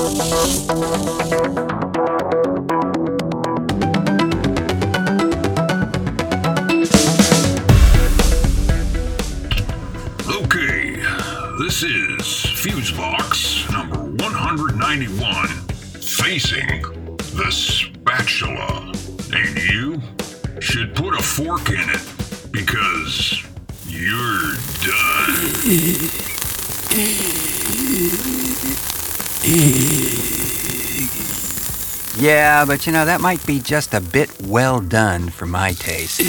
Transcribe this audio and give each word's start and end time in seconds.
Okay, 0.00 0.16
this 11.58 11.82
is 11.82 12.22
Fusebox 12.56 13.70
number 13.70 13.98
191, 14.24 15.48
Facing 16.00 16.79
Yeah, 32.60 32.66
but 32.66 32.86
you 32.86 32.92
know, 32.92 33.06
that 33.06 33.22
might 33.22 33.46
be 33.46 33.58
just 33.58 33.94
a 33.94 34.02
bit 34.02 34.30
well 34.42 34.80
done 34.80 35.30
for 35.30 35.46
my 35.46 35.72
taste. 35.72 36.20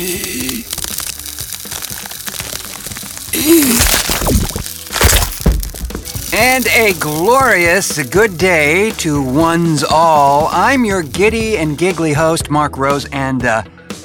And 6.34 6.66
a 6.68 6.94
glorious 7.02 8.02
good 8.04 8.38
day 8.38 8.92
to 8.92 9.22
one's 9.22 9.84
all. 9.84 10.48
I'm 10.54 10.86
your 10.86 11.04
giddy 11.04 11.58
and 11.58 11.78
giggly 11.78 12.14
host, 12.14 12.50
Marc 12.50 12.78
Rose, 12.78 13.04
and 13.12 13.44
uh, 13.44 13.64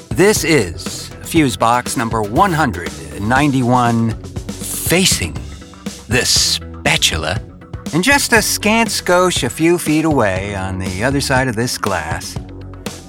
this 0.09 0.43
is 0.43 1.09
Fusebox 1.21 1.95
number 1.95 2.21
191 2.21 4.11
Facing 4.11 5.33
the 6.09 6.25
Spatula. 6.25 7.46
And 7.93 8.03
just 8.03 8.33
a 8.33 8.41
scant 8.41 8.89
skosh 8.89 9.43
a 9.43 9.49
few 9.49 9.77
feet 9.77 10.05
away 10.05 10.55
on 10.55 10.77
the 10.77 11.03
other 11.03 11.21
side 11.21 11.47
of 11.47 11.55
this 11.55 11.77
glass, 11.77 12.35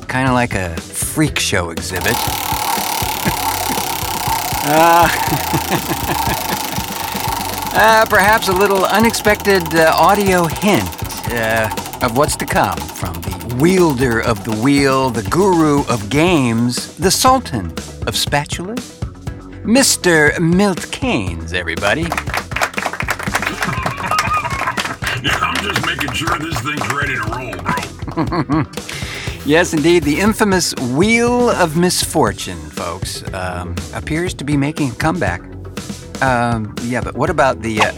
kind 0.07 0.29
of 0.29 0.34
like 0.34 0.55
a 0.55 0.77
freak 0.81 1.39
show 1.39 1.71
exhibit. 1.71 2.15
Uh, 4.65 5.09
perhaps 8.09 8.49
a 8.49 8.53
little 8.53 8.84
unexpected 8.84 9.62
uh, 9.75 9.93
audio 9.97 10.47
hint 10.47 10.89
uh, 11.33 11.69
of 12.03 12.17
what's 12.17 12.37
to 12.37 12.47
come 12.47 12.79
from 12.79 13.12
the 13.15 13.56
wielder 13.61 14.21
of 14.21 14.43
the 14.45 14.56
wheel, 14.62 15.11
the 15.11 15.23
guru 15.25 15.84
of 15.89 16.09
games, 16.09 16.97
the 16.97 17.11
sultan 17.11 17.67
of 18.06 18.15
spatulas, 18.15 18.97
Mr. 19.65 20.39
Milt 20.39 20.87
Kanes, 20.91 21.53
everybody. 21.53 22.06
Sure 26.19 26.39
this 26.39 26.61
thing's 26.61 26.93
ready 26.93 27.15
to 27.15 27.23
roll, 27.31 27.53
bro. 27.63 28.65
Yes, 29.47 29.73
indeed, 29.73 30.03
the 30.03 30.19
infamous 30.21 30.75
Wheel 30.75 31.49
of 31.49 31.77
Misfortune, 31.77 32.59
folks, 32.71 33.23
um, 33.33 33.77
appears 33.95 34.35
to 34.35 34.45
be 34.45 34.57
making 34.59 34.91
a 34.91 34.95
comeback. 34.97 35.41
Um, 36.21 36.75
yeah, 36.83 37.01
but 37.01 37.15
what 37.15 37.31
about 37.31 37.63
the. 37.63 37.81
Uh... 37.81 37.93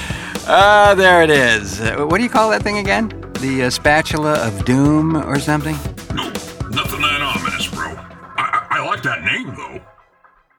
Ah, 0.48 0.94
there 0.96 1.22
it 1.22 1.30
is. 1.30 1.80
Uh, 1.80 2.06
what 2.06 2.18
do 2.18 2.22
you 2.22 2.30
call 2.30 2.50
that 2.50 2.62
thing 2.62 2.78
again? 2.78 3.08
The 3.40 3.64
uh, 3.64 3.70
spatula 3.70 4.34
of 4.46 4.64
doom 4.64 5.16
or 5.16 5.40
something? 5.40 5.74
Nope, 6.14 6.34
nothing 6.70 7.00
that 7.00 7.20
ominous, 7.20 7.66
bro. 7.66 7.88
I, 7.88 8.66
I, 8.70 8.78
I 8.78 8.86
like 8.86 9.02
that 9.02 9.24
name, 9.24 9.56
though. 9.56 9.80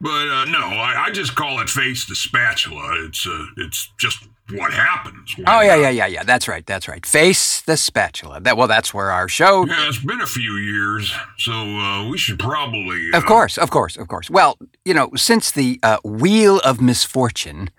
But 0.01 0.27
uh, 0.27 0.45
no, 0.45 0.59
I, 0.59 1.05
I 1.05 1.11
just 1.11 1.35
call 1.35 1.61
it 1.61 1.69
face 1.69 2.05
the 2.05 2.15
spatula. 2.15 3.05
It's 3.05 3.25
uh, 3.25 3.45
it's 3.55 3.89
just 3.97 4.27
what 4.51 4.73
happens. 4.73 5.35
Oh, 5.45 5.61
yeah, 5.61 5.75
yeah, 5.75 5.89
yeah, 5.89 6.05
yeah. 6.05 6.23
That's 6.23 6.47
right, 6.47 6.65
that's 6.65 6.87
right. 6.87 7.05
Face 7.05 7.61
the 7.61 7.75
spatula. 7.75 8.39
That 8.39 8.55
Well, 8.55 8.67
that's 8.67 8.93
where 8.93 9.11
our 9.11 9.27
show. 9.27 9.65
Yeah, 9.65 9.87
it's 9.87 10.03
been 10.03 10.21
a 10.21 10.27
few 10.27 10.55
years, 10.55 11.13
so 11.37 11.51
uh, 11.51 12.07
we 12.09 12.17
should 12.17 12.39
probably. 12.39 13.09
Of 13.13 13.23
uh, 13.23 13.27
course, 13.27 13.57
of 13.57 13.69
course, 13.69 13.97
of 13.97 14.07
course. 14.07 14.29
Well, 14.29 14.57
you 14.85 14.93
know, 14.93 15.09
since 15.15 15.51
the 15.51 15.79
uh, 15.83 15.97
Wheel 16.03 16.59
of 16.59 16.79
Misfortune 16.79 17.69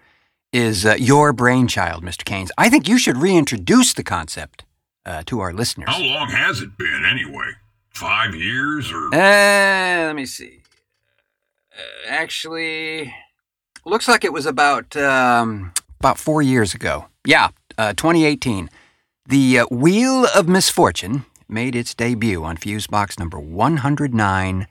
is 0.53 0.85
uh, 0.85 0.97
your 0.99 1.33
brainchild, 1.33 2.05
Mr. 2.05 2.25
Kanes, 2.25 2.51
I 2.59 2.69
think 2.69 2.89
you 2.89 2.99
should 2.99 3.17
reintroduce 3.17 3.95
the 3.95 4.05
concept 4.05 4.65
uh, 5.07 5.23
to 5.27 5.41
our 5.41 5.53
listeners. 5.53 5.89
How 5.89 6.03
long 6.03 6.29
has 6.31 6.61
it 6.61 6.77
been, 6.77 7.05
anyway? 7.05 7.53
Five 7.91 8.35
years 8.35 8.93
or. 8.93 9.07
Uh, 9.07 10.07
let 10.07 10.15
me 10.17 10.27
see. 10.27 10.63
Actually, 12.07 13.15
looks 13.85 14.09
like 14.09 14.25
it 14.25 14.33
was 14.33 14.47
about 14.47 14.97
um, 14.97 15.73
about 15.99 16.19
four 16.19 16.43
years 16.43 16.75
ago. 16.75 17.07
Yeah, 17.27 17.49
uh, 17.77 17.93
2018. 17.95 18.71
The 19.27 19.61
uh, 19.61 19.67
Wheel 19.71 20.27
of 20.35 20.49
Misfortune 20.49 21.25
made 21.49 21.75
its 21.75 21.95
debut 21.95 22.45
on 22.45 22.57
Fusebox 22.57 23.19
number 23.19 23.39
109. 23.39 24.67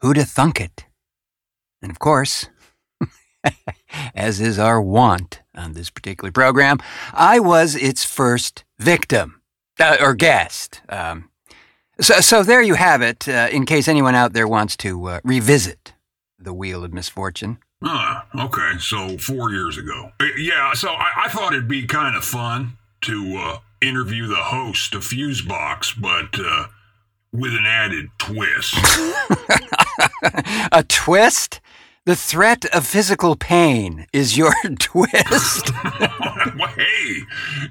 Who'da 0.00 0.24
thunk 0.24 0.60
it? 0.60 0.86
And 1.82 1.90
of 1.90 1.98
course, 1.98 2.48
as 4.14 4.40
is 4.40 4.58
our 4.58 4.80
wont 4.80 5.40
on 5.54 5.72
this 5.72 5.90
particular 5.90 6.30
program, 6.30 6.78
I 7.12 7.40
was 7.40 7.74
its 7.74 8.04
first 8.04 8.64
victim 8.78 9.40
uh, 9.78 9.96
or 10.00 10.14
guest. 10.14 10.82
Um, 10.88 11.30
so, 12.00 12.20
so 12.20 12.42
there 12.42 12.62
you 12.62 12.74
have 12.74 13.02
it. 13.02 13.28
Uh, 13.28 13.48
in 13.50 13.66
case 13.66 13.88
anyone 13.88 14.14
out 14.14 14.32
there 14.32 14.48
wants 14.48 14.76
to 14.78 15.06
uh, 15.06 15.20
revisit 15.24 15.94
the 16.38 16.54
Wheel 16.54 16.84
of 16.84 16.92
Misfortune. 16.92 17.58
Ah, 17.82 18.26
okay, 18.38 18.78
so 18.78 19.16
four 19.18 19.50
years 19.52 19.78
ago. 19.78 20.12
Uh, 20.20 20.26
Yeah, 20.36 20.72
so 20.74 20.90
I, 20.90 21.24
I 21.24 21.28
thought 21.28 21.52
it'd 21.54 21.68
be 21.68 21.86
kind 21.86 22.14
of 22.16 22.24
fun 22.24 22.72
to 23.02 23.36
uh, 23.38 23.58
interview 23.80 24.26
the 24.26 24.36
host 24.36 24.94
of 24.94 25.02
Fusebox, 25.02 25.98
but 26.00 26.38
uh, 26.38 26.66
with 27.32 27.52
an 27.52 27.64
added 27.66 28.08
twist. 28.18 28.74
A 30.72 30.84
twist? 30.86 31.60
The 32.10 32.16
threat 32.16 32.64
of 32.74 32.88
physical 32.88 33.36
pain 33.36 34.08
is 34.12 34.36
your 34.36 34.52
twist. 34.80 35.72
well, 36.58 36.66
hey, 36.76 37.20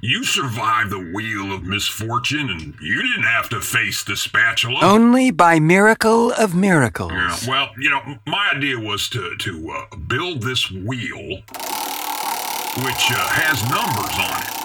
you 0.01 0.23
survived 0.23 0.91
the 0.91 1.11
wheel 1.13 1.51
of 1.51 1.65
misfortune, 1.65 2.49
and 2.49 2.73
you 2.79 3.01
didn't 3.01 3.25
have 3.25 3.49
to 3.49 3.59
face 3.59 4.01
the 4.05 4.15
spatula. 4.15 4.79
Only 4.81 5.29
by 5.29 5.59
miracle 5.59 6.31
of 6.31 6.55
miracles. 6.55 7.11
Yeah, 7.11 7.37
well, 7.49 7.69
you 7.77 7.89
know, 7.89 8.17
my 8.27 8.53
idea 8.55 8.79
was 8.79 9.09
to 9.09 9.35
to 9.35 9.71
uh, 9.71 9.97
build 10.07 10.41
this 10.41 10.71
wheel, 10.71 11.41
which 12.87 13.03
uh, 13.11 13.27
has 13.35 13.59
numbers 13.67 14.15
on 14.23 14.39
it. 14.39 14.55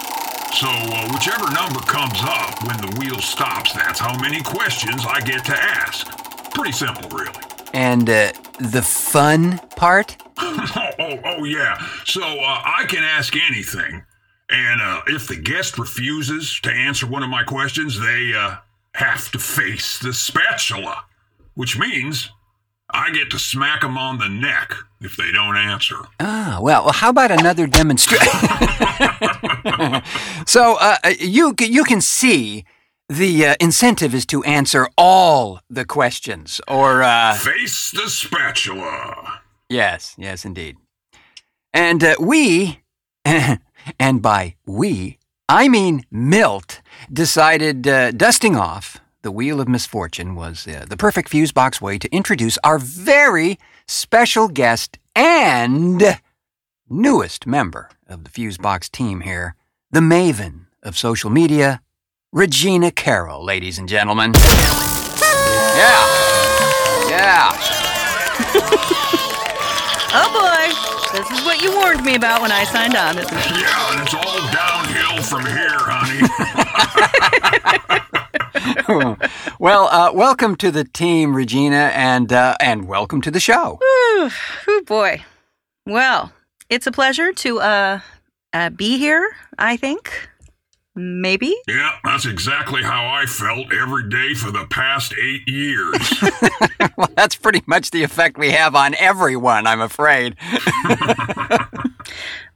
So 0.55 0.69
uh, 0.69 1.11
whichever 1.11 1.51
number 1.51 1.81
comes 1.81 2.21
up 2.23 2.63
when 2.63 2.77
the 2.77 2.97
wheel 2.97 3.19
stops, 3.19 3.73
that's 3.73 3.99
how 3.99 4.17
many 4.21 4.41
questions 4.41 5.03
I 5.05 5.19
get 5.19 5.43
to 5.43 5.53
ask. 5.53 6.07
Pretty 6.53 6.71
simple, 6.71 7.09
really. 7.09 7.54
And 7.75 8.09
uh, 8.09 8.31
the 8.57 8.81
fun 8.81 9.59
part? 9.75 10.15
oh, 10.37 10.91
oh, 10.99 11.19
oh, 11.25 11.43
yeah. 11.43 11.77
So 12.05 12.21
uh, 12.23 12.61
I 12.65 12.85
can 12.87 13.03
ask 13.03 13.35
anything, 13.35 14.01
and 14.49 14.81
uh, 14.81 15.01
if 15.07 15.27
the 15.27 15.35
guest 15.35 15.77
refuses 15.77 16.57
to 16.61 16.71
answer 16.71 17.05
one 17.05 17.21
of 17.21 17.29
my 17.29 17.43
questions, 17.43 17.99
they 17.99 18.33
uh, 18.33 18.55
have 18.93 19.29
to 19.31 19.39
face 19.39 19.99
the 19.99 20.13
spatula, 20.13 21.03
which 21.55 21.77
means 21.77 22.29
I 22.89 23.11
get 23.11 23.29
to 23.31 23.39
smack 23.39 23.81
them 23.81 23.97
on 23.97 24.19
the 24.19 24.29
neck 24.29 24.73
if 25.01 25.17
they 25.17 25.31
don't 25.33 25.57
answer. 25.57 25.97
Ah, 26.21 26.59
well, 26.61 26.85
well, 26.85 26.93
how 26.93 27.09
about 27.09 27.31
another 27.31 27.67
demonstration? 27.67 28.25
so 30.45 30.77
uh, 30.79 30.97
you 31.19 31.53
you 31.59 31.83
can 31.83 31.99
see 31.99 32.63
the 33.09 33.45
uh, 33.45 33.55
incentive 33.59 34.13
is 34.15 34.25
to 34.27 34.43
answer 34.43 34.87
all 34.97 35.59
the 35.69 35.85
questions, 35.85 36.59
or 36.67 37.03
uh, 37.03 37.35
Face 37.35 37.91
the 37.91 38.09
spatula. 38.09 39.41
yes, 39.69 40.15
yes, 40.17 40.45
indeed. 40.45 40.77
And 41.73 42.03
uh, 42.03 42.15
we, 42.19 42.81
and 43.25 44.21
by 44.21 44.55
we, 44.65 45.17
I 45.47 45.67
mean 45.67 46.05
Milt, 46.09 46.81
decided 47.11 47.87
uh, 47.87 48.11
dusting 48.11 48.55
off 48.55 48.99
the 49.21 49.31
Wheel 49.31 49.59
of 49.59 49.67
Misfortune 49.67 50.35
was 50.35 50.67
uh, 50.67 50.85
the 50.87 50.97
perfect 50.97 51.29
fuse 51.29 51.51
box 51.51 51.81
way 51.81 51.97
to 51.97 52.11
introduce 52.11 52.57
our 52.63 52.77
very 52.79 53.57
special 53.87 54.47
guest 54.47 54.97
and 55.15 56.19
newest 56.89 57.47
member 57.47 57.89
of 58.07 58.23
the 58.23 58.29
Fusebox 58.29 58.91
team 58.91 59.21
here, 59.21 59.55
the 59.91 59.99
maven 59.99 60.65
of 60.83 60.97
social 60.97 61.29
media, 61.29 61.81
Regina 62.33 62.91
Carol, 62.91 63.43
ladies 63.45 63.77
and 63.79 63.87
gentlemen. 63.87 64.33
Yeah. 65.75 66.07
Yeah. 67.09 67.61
Oh 70.17 70.31
boy, 70.31 70.71
this 71.17 71.29
is 71.29 71.43
what 71.45 71.61
you 71.61 71.75
warned 71.75 72.05
me 72.05 72.15
about 72.15 72.41
when 72.41 72.49
I 72.49 72.63
signed 72.63 72.95
on, 72.95 73.17
isn't 73.17 73.33
it? 73.37 73.45
Yeah, 73.51 73.91
and 73.91 74.01
it's 74.01 74.13
all 74.13 74.39
downhill 74.49 75.21
from 75.23 75.45
here, 75.45 75.77
honey. 78.87 79.17
well, 79.59 79.87
uh, 79.89 80.13
welcome 80.13 80.55
to 80.55 80.71
the 80.71 80.85
team, 80.85 81.35
Regina, 81.35 81.91
and 81.93 82.31
uh, 82.31 82.55
and 82.61 82.87
welcome 82.87 83.19
to 83.23 83.31
the 83.31 83.41
show. 83.41 83.77
Whew, 83.81 84.29
whew, 84.63 84.83
boy. 84.83 85.21
Well, 85.85 86.31
it's 86.69 86.87
a 86.87 86.93
pleasure 86.93 87.33
to 87.33 87.59
uh 87.59 87.99
uh, 88.53 88.69
be 88.69 88.97
here, 88.97 89.35
I 89.57 89.75
think. 89.75 90.29
Maybe. 90.95 91.55
Yeah, 91.67 91.91
that's 92.05 92.25
exactly 92.25 92.81
how 92.81 93.05
I 93.07 93.25
felt 93.25 93.73
every 93.73 94.09
day 94.09 94.33
for 94.33 94.49
the 94.51 94.65
past 94.69 95.13
eight 95.21 95.41
years. 95.47 95.97
well, 96.97 97.09
that's 97.15 97.35
pretty 97.35 97.61
much 97.65 97.91
the 97.91 98.03
effect 98.03 98.37
we 98.37 98.51
have 98.51 98.75
on 98.75 98.95
everyone, 98.95 99.67
I'm 99.67 99.81
afraid. 99.81 100.35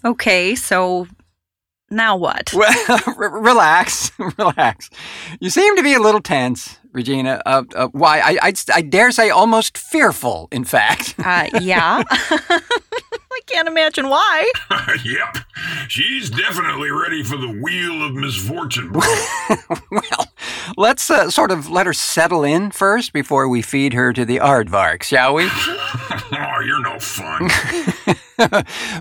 Okay, 0.06 0.56
so 0.56 1.08
now 1.90 2.16
what? 2.16 2.54
Well, 2.56 3.00
re- 3.18 3.42
relax, 3.42 4.12
relax. 4.38 4.90
You 5.42 5.50
seem 5.50 5.76
to 5.76 5.84
be 5.84 5.94
a 5.94 6.00
little 6.00 6.22
tense, 6.22 6.78
Regina. 6.94 7.42
Uh, 7.46 7.64
uh, 7.76 7.88
why? 7.92 8.20
I, 8.20 8.38
I, 8.42 8.54
I 8.74 8.82
dare 8.82 9.12
say 9.12 9.30
almost 9.30 9.78
fearful, 9.78 10.48
in 10.52 10.64
fact. 10.64 11.16
Uh, 11.20 11.50
yeah. 11.62 12.04
I 13.40 13.42
can't 13.46 13.70
imagine 13.70 14.10
why. 14.10 14.52
yep, 15.06 15.38
she's 15.88 16.30
definitely 16.30 16.92
ready 16.92 17.24
for 17.24 17.38
the 17.38 17.48
wheel 17.48 18.04
of 18.04 18.14
misfortune, 18.14 18.92
bro. 18.92 19.02
well, 19.92 20.34
let's 20.76 21.10
uh, 21.10 21.30
sort 21.30 21.50
of 21.50 21.70
let 21.70 21.86
her 21.86 21.94
settle 21.94 22.44
in 22.44 22.70
first 22.70 23.14
before 23.14 23.48
we 23.48 23.62
feed 23.62 23.94
her 23.94 24.12
to 24.12 24.26
the 24.26 24.40
aardvark, 24.40 25.04
shall 25.04 25.36
we? 25.36 25.46
oh, 25.50 26.62
you're 26.66 26.82
no 26.82 27.00
fun. 27.00 27.50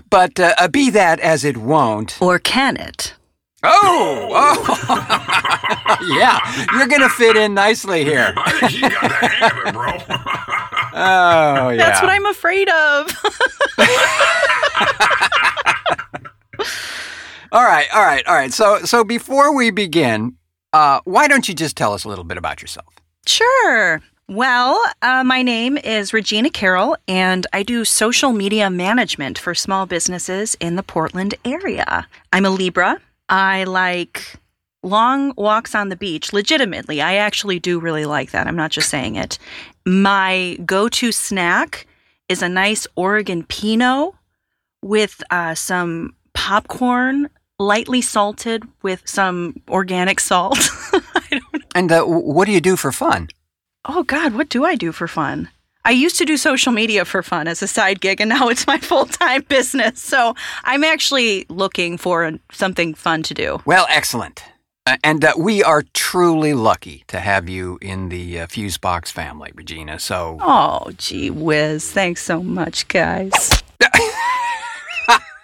but 0.09 0.39
uh, 0.39 0.69
be 0.69 0.89
that 0.89 1.19
as 1.19 1.43
it 1.43 1.57
won't. 1.57 2.21
Or 2.21 2.39
can 2.39 2.77
it? 2.77 3.15
Oh, 3.63 4.29
oh, 4.31 5.97
yeah, 6.17 6.39
you're 6.77 6.87
gonna 6.87 7.09
fit 7.09 7.35
in 7.35 7.53
nicely 7.53 8.05
here. 8.05 8.33
I 8.37 8.51
think 8.59 8.71
she 8.71 8.81
got 8.81 9.01
the 9.01 9.09
hang 9.09 9.51
of 9.51 9.67
it, 9.67 9.73
bro. 9.73 10.15
Oh, 10.91 11.69
yeah. 11.69 11.77
That's 11.77 12.01
what 12.01 12.09
I'm 12.09 12.25
afraid 12.25 12.67
of. 12.67 13.07
All 17.51 17.63
right, 17.63 17.87
all 17.95 18.03
right, 18.03 18.23
all 18.27 18.35
right. 18.35 18.53
So, 18.53 18.79
so 18.85 19.03
before 19.03 19.55
we 19.55 19.71
begin, 19.71 20.35
uh, 20.71 20.99
why 21.05 21.27
don't 21.27 21.49
you 21.49 21.55
just 21.55 21.75
tell 21.75 21.93
us 21.93 22.03
a 22.03 22.07
little 22.09 22.23
bit 22.23 22.37
about 22.37 22.61
yourself? 22.61 22.93
Sure. 23.25 24.01
Well, 24.27 24.79
uh, 25.01 25.23
my 25.23 25.41
name 25.41 25.75
is 25.79 26.13
Regina 26.13 26.51
Carol, 26.51 26.95
and 27.07 27.47
I 27.51 27.63
do 27.63 27.85
social 27.85 28.33
media 28.33 28.69
management 28.69 29.39
for 29.39 29.55
small 29.55 29.87
businesses 29.87 30.55
in 30.59 30.75
the 30.75 30.83
Portland 30.83 31.33
area. 31.43 32.07
I'm 32.31 32.45
a 32.45 32.51
Libra. 32.51 33.01
I 33.29 33.63
like 33.63 34.35
long 34.83 35.33
walks 35.37 35.75
on 35.75 35.89
the 35.89 35.95
beach. 35.95 36.33
Legitimately, 36.33 37.01
I 37.01 37.15
actually 37.15 37.59
do 37.59 37.79
really 37.79 38.05
like 38.05 38.31
that. 38.31 38.47
I'm 38.47 38.55
not 38.55 38.71
just 38.71 38.89
saying 38.89 39.15
it. 39.15 39.37
My 39.85 40.57
go 40.65 40.89
to 40.89 41.11
snack 41.11 41.87
is 42.27 42.41
a 42.41 42.49
nice 42.49 42.87
Oregon 42.95 43.43
Pinot 43.43 44.13
with 44.81 45.21
uh, 45.29 45.55
some 45.55 46.15
popcorn, 46.33 47.29
lightly 47.57 48.01
salted 48.01 48.63
with 48.81 49.01
some 49.05 49.61
organic 49.69 50.19
salt. 50.19 50.57
I 50.93 51.27
don't 51.31 51.63
And 51.75 51.91
uh, 51.91 52.03
what 52.03 52.45
do 52.45 52.51
you 52.51 52.61
do 52.61 52.75
for 52.75 52.91
fun? 52.91 53.29
Oh 53.85 54.03
God, 54.03 54.33
what 54.33 54.49
do 54.49 54.65
I 54.65 54.75
do 54.75 54.91
for 54.91 55.07
fun? 55.07 55.49
I 55.85 55.91
used 55.91 56.17
to 56.17 56.25
do 56.25 56.37
social 56.37 56.71
media 56.71 57.05
for 57.05 57.23
fun 57.23 57.47
as 57.47 57.61
a 57.61 57.67
side 57.67 58.01
gig, 58.01 58.19
and 58.21 58.29
now 58.29 58.49
it's 58.49 58.67
my 58.67 58.77
full 58.89 59.05
time 59.05 59.43
business. 59.47 60.01
So 60.01 60.35
I'm 60.63 60.83
actually 60.83 61.45
looking 61.49 61.97
for 61.97 62.31
something 62.51 62.93
fun 62.93 63.23
to 63.23 63.33
do. 63.33 63.61
Well, 63.65 63.85
excellent. 63.89 64.43
Uh, 64.85 64.97
and 65.03 65.23
uh, 65.23 65.33
we 65.37 65.63
are 65.63 65.83
truly 65.93 66.53
lucky 66.53 67.03
to 67.07 67.19
have 67.19 67.47
you 67.47 67.77
in 67.81 68.09
the 68.09 68.39
uh, 68.41 68.47
Fusebox 68.47 69.11
family, 69.11 69.51
Regina. 69.55 69.99
So, 69.99 70.37
Oh, 70.41 70.89
gee 70.97 71.29
whiz. 71.29 71.91
Thanks 71.91 72.23
so 72.23 72.41
much, 72.41 72.87
guys. 72.87 73.61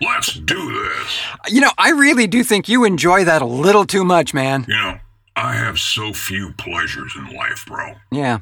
Let's 0.01 0.33
do 0.33 0.83
this. 0.83 1.21
you 1.47 1.61
know, 1.61 1.71
I 1.77 1.91
really 1.91 2.27
do 2.27 2.43
think 2.43 2.67
you 2.67 2.83
enjoy 2.83 3.23
that 3.23 3.41
a 3.41 3.45
little 3.45 3.85
too 3.85 4.03
much, 4.03 4.33
man. 4.33 4.65
You 4.67 4.75
know, 4.75 4.99
I 5.35 5.53
have 5.55 5.79
so 5.79 6.11
few 6.13 6.51
pleasures 6.53 7.13
in 7.15 7.33
life, 7.35 7.65
bro. 7.65 7.93
Yeah. 8.11 8.39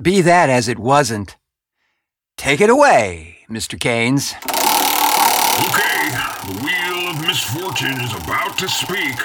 Be 0.00 0.20
that 0.20 0.48
as 0.48 0.68
it 0.68 0.78
wasn't. 0.78 1.36
Take 2.36 2.60
it 2.60 2.70
away, 2.70 3.38
Mr. 3.50 3.76
Kanes. 3.76 4.32
Okay, 5.66 6.06
the 6.46 6.62
wheel 6.62 7.10
of 7.10 7.26
misfortune 7.26 8.00
is 8.00 8.14
about 8.14 8.56
to 8.58 8.68
speak. 8.68 9.18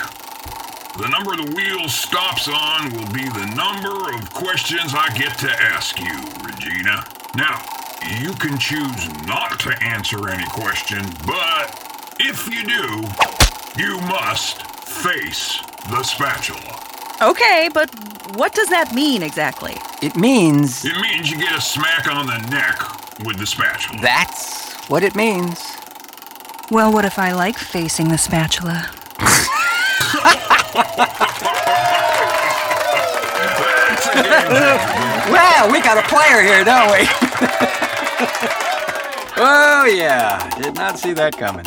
The 0.97 1.07
number 1.09 1.35
the 1.35 1.53
wheel 1.55 1.87
stops 1.87 2.47
on 2.47 2.89
will 2.89 3.13
be 3.13 3.29
the 3.29 3.53
number 3.55 4.15
of 4.15 4.33
questions 4.33 4.93
I 4.95 5.15
get 5.15 5.37
to 5.39 5.49
ask 5.49 5.99
you, 5.99 6.17
Regina. 6.43 7.05
Now, 7.35 7.61
you 8.19 8.33
can 8.33 8.57
choose 8.57 9.27
not 9.27 9.59
to 9.59 9.83
answer 9.83 10.27
any 10.27 10.45
question, 10.49 11.05
but 11.27 11.69
if 12.19 12.47
you 12.49 12.63
do, 12.63 13.03
you 13.79 14.01
must 14.07 14.63
face 14.87 15.59
the 15.91 16.01
spatula. 16.01 16.82
Okay, 17.23 17.69
but 17.73 17.89
what 18.35 18.53
does 18.53 18.67
that 18.69 18.93
mean 18.93 19.23
exactly? 19.23 19.75
It 20.01 20.15
means 20.17 20.83
It 20.83 20.99
means 20.99 21.31
you 21.31 21.37
get 21.37 21.55
a 21.57 21.61
smack 21.61 22.07
on 22.07 22.25
the 22.27 22.37
neck 22.49 22.77
with 23.25 23.37
the 23.37 23.45
spatula. 23.45 24.01
that's 24.01 24.75
what 24.89 25.03
it 25.03 25.15
means. 25.15 25.57
Well, 26.69 26.91
what 26.91 27.05
if 27.05 27.17
I 27.17 27.31
like 27.31 27.57
facing 27.57 28.09
the 28.09 28.17
spatula? 28.17 28.89
That's 33.13 34.07
a 34.07 34.13
game 34.15 34.43
changer. 34.43 35.31
Well, 35.31 35.71
we 35.71 35.81
got 35.81 35.97
a 36.03 36.07
player 36.07 36.41
here, 36.41 36.63
don't 36.63 36.91
we? 36.91 37.07
oh, 39.37 39.85
yeah. 39.85 40.49
Did 40.61 40.75
not 40.75 40.97
see 40.99 41.13
that 41.13 41.37
coming. 41.37 41.65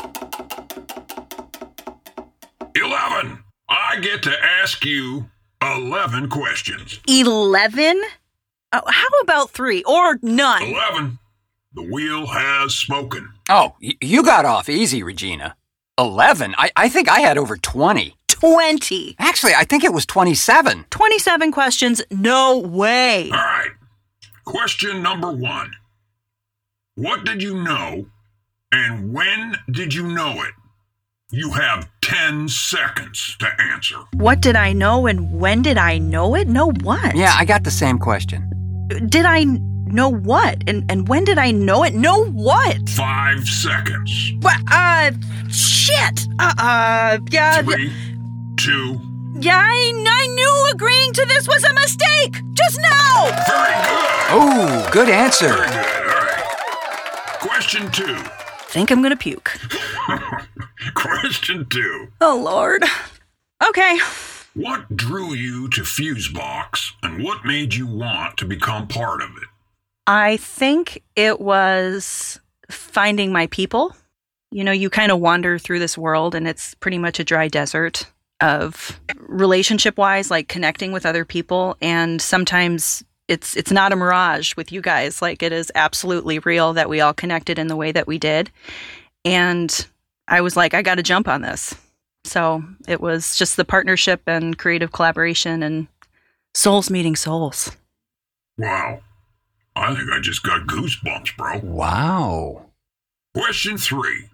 11. 2.74 3.42
I 3.68 4.00
get 4.00 4.22
to 4.24 4.32
ask 4.62 4.84
you 4.84 5.26
11 5.76 6.28
questions. 6.30 7.00
11? 7.08 8.02
Oh, 8.72 8.80
how 8.86 9.08
about 9.22 9.50
three 9.50 9.82
or 9.84 10.18
none? 10.22 10.62
11. 10.62 11.18
The 11.74 11.82
wheel 11.82 12.26
has 12.26 12.74
spoken. 12.74 13.32
Oh, 13.50 13.76
y- 13.82 13.92
you 14.00 14.22
got 14.22 14.44
off 14.44 14.68
easy, 14.68 15.02
Regina. 15.02 15.54
11? 15.98 16.54
I, 16.58 16.70
I 16.76 16.88
think 16.88 17.08
I 17.08 17.20
had 17.20 17.38
over 17.38 17.56
20. 17.56 18.16
20. 18.28 19.16
Actually, 19.18 19.54
I 19.54 19.64
think 19.64 19.84
it 19.84 19.92
was 19.92 20.04
27. 20.06 20.86
27 20.90 21.52
questions? 21.52 22.02
No 22.10 22.58
way. 22.58 23.24
All 23.30 23.36
right. 23.36 23.70
Question 24.44 25.02
number 25.02 25.30
one 25.32 25.70
What 26.94 27.24
did 27.24 27.42
you 27.42 27.62
know 27.62 28.06
and 28.72 29.12
when 29.12 29.56
did 29.70 29.94
you 29.94 30.08
know 30.08 30.32
it? 30.42 30.52
You 31.32 31.50
have 31.50 31.88
10 32.02 32.48
seconds 32.48 33.36
to 33.40 33.48
answer. 33.60 33.96
What 34.14 34.40
did 34.40 34.54
I 34.54 34.72
know 34.72 35.08
and 35.08 35.32
when 35.40 35.60
did 35.60 35.76
I 35.76 35.98
know 35.98 36.36
it? 36.36 36.46
Know 36.46 36.70
what? 36.82 37.16
Yeah, 37.16 37.34
I 37.36 37.44
got 37.44 37.64
the 37.64 37.70
same 37.72 37.98
question. 37.98 38.48
Did 39.08 39.24
I 39.26 39.42
know 39.42 40.08
what? 40.08 40.62
And 40.68 40.88
and 40.88 41.08
when 41.08 41.24
did 41.24 41.36
I 41.38 41.50
know 41.50 41.82
it? 41.82 41.94
Know 41.94 42.26
what? 42.26 42.88
Five 42.90 43.44
seconds. 43.44 44.34
What? 44.40 44.56
Uh, 44.70 45.10
shit. 45.50 46.28
Uh, 46.38 46.54
uh, 46.58 47.18
yeah, 47.32 47.60
Three, 47.62 47.92
two, 48.56 49.00
yeah. 49.40 49.58
I, 49.60 50.04
I 50.06 50.26
knew 50.28 50.70
agreeing 50.74 51.12
to 51.12 51.26
this 51.26 51.48
was 51.48 51.64
a 51.64 51.74
mistake. 51.74 52.40
Just 52.52 52.78
now. 52.80 53.24
very 53.48 53.74
good. 53.82 54.22
Oh, 54.30 54.88
good 54.92 55.08
answer. 55.08 55.48
Very 55.48 55.66
answer. 55.66 55.80
good. 55.80 56.06
All 56.06 56.24
right. 56.24 57.38
Question 57.40 57.90
two. 57.90 58.16
Think 58.68 58.90
I'm 58.90 59.02
gonna 59.02 59.16
puke. 59.16 59.58
Question 60.94 61.66
two. 61.70 62.08
Oh 62.20 62.40
Lord. 62.42 62.84
Okay. 63.66 63.98
What 64.54 64.96
drew 64.96 65.34
you 65.34 65.68
to 65.70 65.82
Fusebox 65.82 66.92
and 67.02 67.22
what 67.22 67.44
made 67.44 67.74
you 67.74 67.86
want 67.86 68.36
to 68.38 68.44
become 68.46 68.88
part 68.88 69.22
of 69.22 69.28
it? 69.30 69.48
I 70.06 70.36
think 70.38 71.02
it 71.14 71.40
was 71.40 72.40
finding 72.70 73.32
my 73.32 73.46
people. 73.48 73.94
You 74.50 74.64
know, 74.64 74.72
you 74.72 74.88
kind 74.88 75.12
of 75.12 75.20
wander 75.20 75.58
through 75.58 75.80
this 75.80 75.98
world 75.98 76.34
and 76.34 76.46
it's 76.48 76.74
pretty 76.74 76.98
much 76.98 77.20
a 77.20 77.24
dry 77.24 77.48
desert 77.48 78.06
of 78.40 78.98
relationship 79.18 79.98
wise, 79.98 80.30
like 80.30 80.48
connecting 80.48 80.92
with 80.92 81.06
other 81.06 81.24
people. 81.24 81.76
And 81.80 82.20
sometimes 82.20 83.04
it's 83.28 83.56
it's 83.56 83.72
not 83.72 83.92
a 83.92 83.96
mirage 83.96 84.56
with 84.56 84.72
you 84.72 84.80
guys. 84.80 85.20
Like 85.20 85.42
it 85.42 85.52
is 85.52 85.72
absolutely 85.74 86.38
real 86.40 86.72
that 86.74 86.88
we 86.88 87.00
all 87.00 87.14
connected 87.14 87.58
in 87.58 87.66
the 87.66 87.76
way 87.76 87.92
that 87.92 88.06
we 88.06 88.18
did. 88.18 88.50
And 89.24 89.86
I 90.28 90.40
was 90.40 90.56
like, 90.56 90.74
I 90.74 90.82
gotta 90.82 91.02
jump 91.02 91.28
on 91.28 91.42
this. 91.42 91.74
So 92.24 92.64
it 92.88 93.00
was 93.00 93.36
just 93.36 93.56
the 93.56 93.64
partnership 93.64 94.22
and 94.26 94.58
creative 94.58 94.92
collaboration 94.92 95.62
and 95.62 95.86
souls 96.54 96.90
meeting 96.90 97.16
souls. 97.16 97.76
Wow. 98.58 99.00
I 99.76 99.94
think 99.94 100.10
I 100.10 100.20
just 100.20 100.42
got 100.42 100.66
goosebumps, 100.66 101.36
bro. 101.36 101.60
Wow. 101.62 102.66
Question 103.34 103.76
three. 103.76 104.30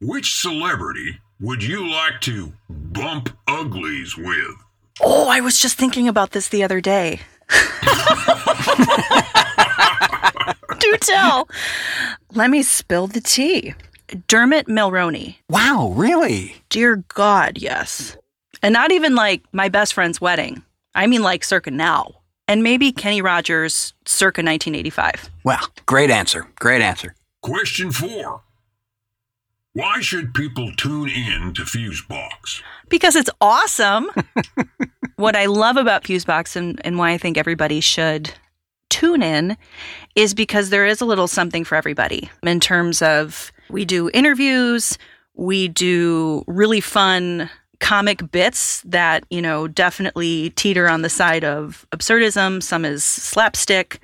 Which 0.00 0.40
celebrity 0.40 1.18
would 1.40 1.62
you 1.62 1.90
like 1.90 2.20
to 2.22 2.52
bump 2.68 3.30
uglies 3.48 4.16
with? 4.16 4.56
Oh, 5.00 5.28
I 5.28 5.40
was 5.40 5.58
just 5.58 5.76
thinking 5.76 6.06
about 6.06 6.30
this 6.30 6.48
the 6.48 6.62
other 6.62 6.80
day. 6.80 7.20
Do 10.78 10.96
tell. 11.00 11.48
Let 12.32 12.50
me 12.50 12.62
spill 12.62 13.06
the 13.06 13.20
tea. 13.20 13.74
Dermot 14.28 14.66
Mulroney. 14.66 15.36
Wow, 15.48 15.92
really? 15.94 16.56
Dear 16.68 16.96
God, 17.08 17.58
yes. 17.58 18.16
And 18.62 18.72
not 18.72 18.92
even 18.92 19.14
like 19.14 19.42
my 19.52 19.68
best 19.68 19.94
friend's 19.94 20.20
wedding. 20.20 20.62
I 20.94 21.06
mean, 21.06 21.22
like 21.22 21.44
circa 21.44 21.70
now. 21.70 22.16
And 22.48 22.62
maybe 22.64 22.90
Kenny 22.90 23.22
Rogers 23.22 23.94
circa 24.04 24.42
1985. 24.42 25.30
Well, 25.44 25.68
great 25.86 26.10
answer. 26.10 26.48
Great 26.58 26.82
answer. 26.82 27.14
Question 27.42 27.92
four. 27.92 28.42
Why 29.72 30.00
should 30.00 30.34
people 30.34 30.72
tune 30.76 31.08
in 31.08 31.54
to 31.54 31.62
Fusebox? 31.62 32.62
Because 32.88 33.14
it's 33.14 33.30
awesome. 33.40 34.10
what 35.20 35.36
I 35.36 35.46
love 35.46 35.76
about 35.76 36.04
Fusebox 36.04 36.56
and, 36.56 36.80
and 36.84 36.98
why 36.98 37.10
I 37.12 37.18
think 37.18 37.36
everybody 37.36 37.80
should 37.80 38.32
tune 38.88 39.22
in 39.22 39.56
is 40.16 40.34
because 40.34 40.70
there 40.70 40.86
is 40.86 41.00
a 41.00 41.04
little 41.04 41.28
something 41.28 41.64
for 41.64 41.76
everybody 41.76 42.30
in 42.42 42.58
terms 42.58 43.02
of 43.02 43.52
we 43.68 43.84
do 43.84 44.10
interviews, 44.12 44.98
we 45.34 45.68
do 45.68 46.42
really 46.46 46.80
fun 46.80 47.48
comic 47.78 48.30
bits 48.30 48.82
that, 48.82 49.24
you 49.30 49.40
know, 49.40 49.68
definitely 49.68 50.50
teeter 50.50 50.88
on 50.88 51.02
the 51.02 51.08
side 51.08 51.44
of 51.44 51.86
absurdism, 51.92 52.62
some 52.62 52.84
is 52.84 53.04
slapstick, 53.04 54.00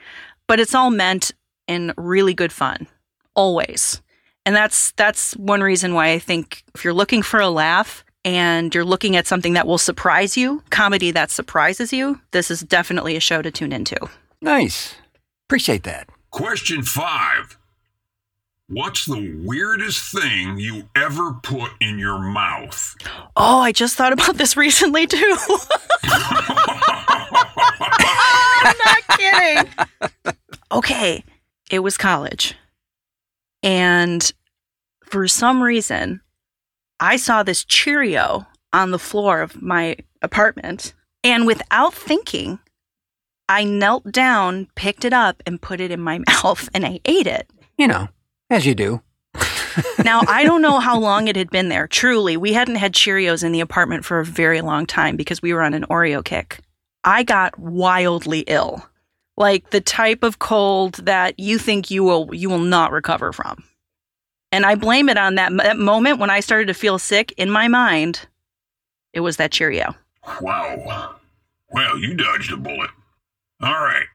but 0.46 0.61
it's 0.61 0.75
all 0.75 0.90
meant 0.90 1.32
in 1.66 1.92
really 1.96 2.32
good 2.32 2.52
fun, 2.52 2.87
always. 3.35 4.00
And 4.46 4.54
that's 4.54 4.92
that's 4.92 5.37
one 5.37 5.61
reason 5.61 5.92
why 5.94 6.12
I 6.12 6.18
think 6.18 6.62
if 6.75 6.85
you're 6.85 6.94
looking 6.94 7.23
for 7.23 7.40
a 7.40 7.50
laugh 7.50 8.04
and 8.26 8.75
you're 8.75 8.85
looking 8.85 9.14
at 9.14 9.28
something 9.28 9.52
that 9.52 9.68
will 9.68 9.78
surprise 9.78 10.37
you, 10.37 10.61
comedy 10.71 11.12
that 11.12 11.30
surprises 11.30 11.92
you, 11.92 12.21
this 12.33 12.50
is 12.50 12.61
definitely 12.61 13.14
a 13.14 13.21
show 13.21 13.40
to 13.40 13.52
tune 13.52 13.73
into. 13.73 13.97
Nice. 14.42 14.97
Appreciate 15.47 15.85
that. 15.85 16.09
Question 16.33 16.83
five. 16.83 17.56
What's 18.68 19.06
the 19.06 19.40
weirdest 19.45 20.12
thing 20.12 20.59
you 20.59 20.88
ever 20.97 21.35
put 21.35 21.71
in 21.80 22.00
your 22.00 22.18
mouth? 22.18 22.97
Oh, 23.37 23.61
I 23.61 23.71
just 23.71 23.95
thought 23.95 24.12
about 24.12 24.38
this 24.38 24.56
recently 24.56 25.06
too. 25.06 25.37
I'm 26.02 26.47
not 28.85 29.02
kidding. 29.16 29.73
Okay, 30.73 31.23
it 31.71 31.78
was 31.78 31.97
college. 31.97 32.56
And 33.62 34.33
for 35.04 35.28
some 35.28 35.62
reason, 35.62 36.23
I 37.00 37.17
saw 37.17 37.43
this 37.43 37.65
Cheerio 37.65 38.47
on 38.73 38.91
the 38.91 38.99
floor 38.99 39.41
of 39.41 39.61
my 39.61 39.97
apartment. 40.23 40.95
And 41.25 41.47
without 41.47 41.95
thinking, 41.95 42.59
I 43.49 43.65
knelt 43.65 44.11
down, 44.12 44.69
picked 44.75 45.05
it 45.05 45.12
up, 45.12 45.43
and 45.47 45.61
put 45.61 45.81
it 45.81 45.91
in 45.91 46.00
my 46.00 46.19
mouth, 46.29 46.69
and 46.75 46.85
I 46.85 47.00
ate 47.05 47.26
it. 47.26 47.50
You 47.79 47.88
know, 47.88 48.09
as 48.50 48.67
you 48.67 48.75
do. 48.75 49.03
now, 50.05 50.23
I 50.29 50.45
don't 50.45 50.62
know 50.62 50.79
how 50.79 50.99
long 50.99 51.29
it 51.29 51.37
had 51.37 51.50
been 51.50 51.69
there. 51.69 51.87
Truly, 51.87 52.37
we 52.37 52.53
hadn't 52.53 52.76
had 52.76 52.95
Cheerios 52.95 53.45
in 53.45 53.53
the 53.53 53.61
apartment 53.61 54.05
for 54.05 54.21
a 54.21 54.25
very 54.25 54.61
long 54.61 54.87
time 54.87 55.17
because 55.17 55.43
we 55.43 55.53
were 55.53 55.62
on 55.62 55.75
an 55.75 55.85
Oreo 55.91 56.25
kick. 56.25 56.61
I 57.05 57.23
got 57.23 57.59
wildly 57.59 58.41
ill. 58.47 58.85
Like 59.37 59.71
the 59.71 59.83
type 59.83 60.23
of 60.23 60.38
cold 60.38 60.95
that 61.05 61.38
you 61.38 61.59
think 61.59 61.91
you 61.91 62.03
will 62.03 62.31
you 62.33 62.49
will 62.49 62.59
not 62.59 62.91
recover 62.91 63.33
from. 63.35 63.65
And 64.53 64.65
I 64.65 64.75
blame 64.75 65.09
it 65.09 65.19
on 65.19 65.35
that, 65.35 65.55
that 65.57 65.79
moment 65.79 66.19
when 66.19 66.31
I 66.31 66.41
started 66.41 66.67
to 66.69 66.75
feel 66.75 66.99
sick 66.99 67.33
in 67.37 67.50
my 67.50 67.69
mind. 67.69 68.26
It 69.12 69.21
was 69.21 69.37
that 69.38 69.50
Cheerio. 69.50 69.95
Wow. 70.41 71.17
Well, 71.71 71.99
you 71.99 72.15
dodged 72.15 72.53
a 72.53 72.57
bullet. 72.57 72.91
All 73.61 73.73
right. 73.73 74.07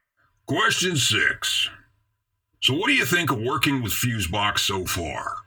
Question 0.48 0.96
six. 0.96 1.70
So, 2.62 2.76
what 2.76 2.88
do 2.88 2.94
you 2.94 3.06
think 3.06 3.32
of 3.32 3.40
working 3.40 3.82
with 3.82 3.92
Fusebox 3.92 4.60
so 4.60 4.86
far? 4.86 5.38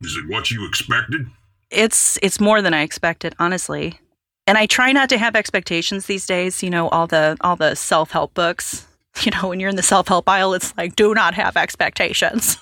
Is 0.00 0.16
it 0.16 0.28
what 0.28 0.50
you 0.50 0.66
expected? 0.66 1.26
It's 1.70 2.18
it's 2.22 2.38
more 2.38 2.62
than 2.62 2.74
I 2.74 2.82
expected, 2.82 3.34
honestly. 3.38 3.98
And 4.46 4.58
I 4.58 4.66
try 4.66 4.92
not 4.92 5.08
to 5.08 5.18
have 5.18 5.34
expectations 5.34 6.06
these 6.06 6.26
days. 6.26 6.62
You 6.62 6.70
know, 6.70 6.88
all 6.88 7.06
the 7.06 7.36
all 7.40 7.56
the 7.56 7.74
self 7.74 8.10
help 8.12 8.34
books. 8.34 8.86
You 9.22 9.30
know, 9.30 9.48
when 9.48 9.60
you're 9.60 9.70
in 9.70 9.76
the 9.76 9.82
self 9.82 10.08
help 10.08 10.28
aisle, 10.28 10.54
it's 10.54 10.76
like 10.76 10.96
do 10.96 11.14
not 11.14 11.34
have 11.34 11.56
expectations. 11.56 12.58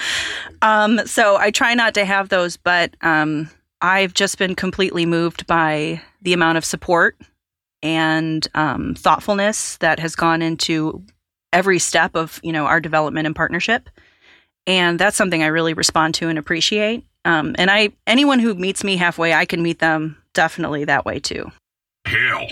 um, 0.62 1.00
so 1.06 1.36
I 1.36 1.50
try 1.50 1.74
not 1.74 1.94
to 1.94 2.04
have 2.04 2.30
those, 2.30 2.56
but 2.56 2.96
um, 3.02 3.50
I've 3.82 4.14
just 4.14 4.38
been 4.38 4.54
completely 4.54 5.04
moved 5.04 5.46
by 5.46 6.00
the 6.22 6.32
amount 6.32 6.58
of 6.58 6.64
support 6.64 7.16
and 7.82 8.46
um, 8.54 8.94
thoughtfulness 8.94 9.76
that 9.78 9.98
has 9.98 10.14
gone 10.14 10.40
into 10.40 11.02
every 11.52 11.78
step 11.78 12.14
of 12.14 12.40
you 12.42 12.52
know 12.52 12.64
our 12.64 12.80
development 12.80 13.26
and 13.26 13.36
partnership. 13.36 13.90
And 14.66 14.98
that's 14.98 15.16
something 15.16 15.42
i 15.42 15.48
really 15.48 15.74
respond 15.74 16.14
to 16.14 16.28
and 16.28 16.38
appreciate. 16.38 17.04
Um, 17.24 17.54
and 17.58 17.70
i 17.70 17.90
anyone 18.06 18.38
who 18.38 18.54
meets 18.54 18.82
me 18.82 18.96
halfway 18.96 19.34
i 19.34 19.44
can 19.44 19.62
meet 19.62 19.80
them 19.80 20.16
definitely 20.32 20.84
that 20.84 21.04
way 21.04 21.18
too. 21.18 21.50
Hell 22.06 22.48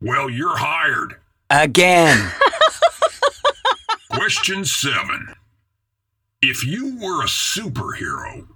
well 0.00 0.30
you're 0.30 0.56
hired 0.56 1.16
again 1.50 2.30
question 4.10 4.64
seven 4.64 5.34
if 6.42 6.64
you 6.64 6.98
were 6.98 7.22
a 7.22 7.26
superhero 7.26 8.46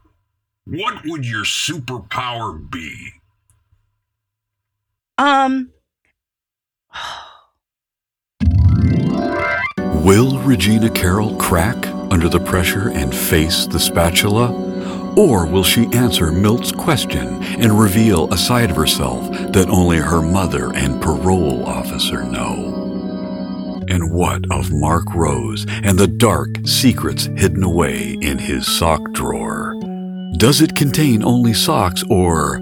what 0.65 1.05
would 1.05 1.27
your 1.27 1.45
superpower 1.45 2.71
be 2.71 3.13
um 5.19 5.71
Will 10.03 10.41
Regina 10.41 10.91
Carol 10.91 11.37
crack 11.37 11.87
under 12.11 12.29
the 12.29 12.41
pressure 12.41 12.91
and 12.91 13.15
face 13.15 13.67
the 13.67 13.79
spatula? 13.79 14.51
Or 15.17 15.47
will 15.47 15.63
she 15.63 15.87
answer 15.93 16.33
Milt's 16.33 16.73
question 16.73 17.41
and 17.41 17.79
reveal 17.79 18.33
a 18.33 18.37
side 18.37 18.71
of 18.71 18.77
herself 18.77 19.31
that 19.53 19.69
only 19.69 19.99
her 19.99 20.21
mother 20.21 20.75
and 20.75 21.01
parole 21.01 21.65
officer 21.67 22.25
know? 22.25 22.72
And 23.93 24.11
what 24.11 24.51
of 24.51 24.73
Marc 24.73 25.15
Rose 25.15 25.67
and 25.69 25.99
the 25.99 26.07
dark 26.07 26.49
secrets 26.65 27.27
hidden 27.37 27.63
away 27.63 28.17
in 28.23 28.39
his 28.39 28.67
sock 28.67 29.13
drawer? 29.13 29.75
Does 30.39 30.63
it 30.63 30.75
contain 30.75 31.23
only 31.23 31.53
socks 31.53 32.03
or 32.09 32.59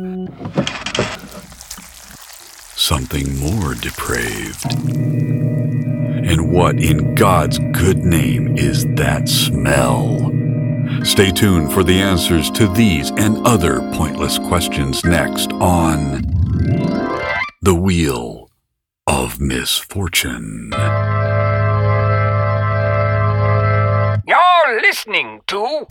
something 2.75 3.39
more 3.39 3.75
depraved? 3.77 4.75
And 4.75 6.51
what 6.53 6.81
in 6.81 7.15
God's 7.15 7.61
good 7.75 7.99
name 7.99 8.59
is 8.59 8.85
that 8.97 9.29
smell? 9.29 10.33
Stay 11.05 11.31
tuned 11.31 11.73
for 11.73 11.85
the 11.85 12.01
answers 12.01 12.51
to 12.51 12.67
these 12.67 13.13
and 13.13 13.47
other 13.47 13.79
pointless 13.93 14.37
questions 14.37 15.05
next 15.05 15.53
on 15.53 16.23
The 17.63 17.77
Wheel 17.77 18.51
of 19.07 19.41
Misfortune. 19.41 20.73
Listening 24.91 25.41
to 25.47 25.87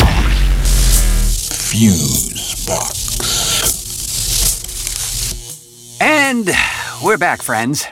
Fuse 1.56 2.68
Box. 2.68 3.22
And 6.02 6.50
we're 7.02 7.18
back, 7.18 7.42
friends. 7.42 7.86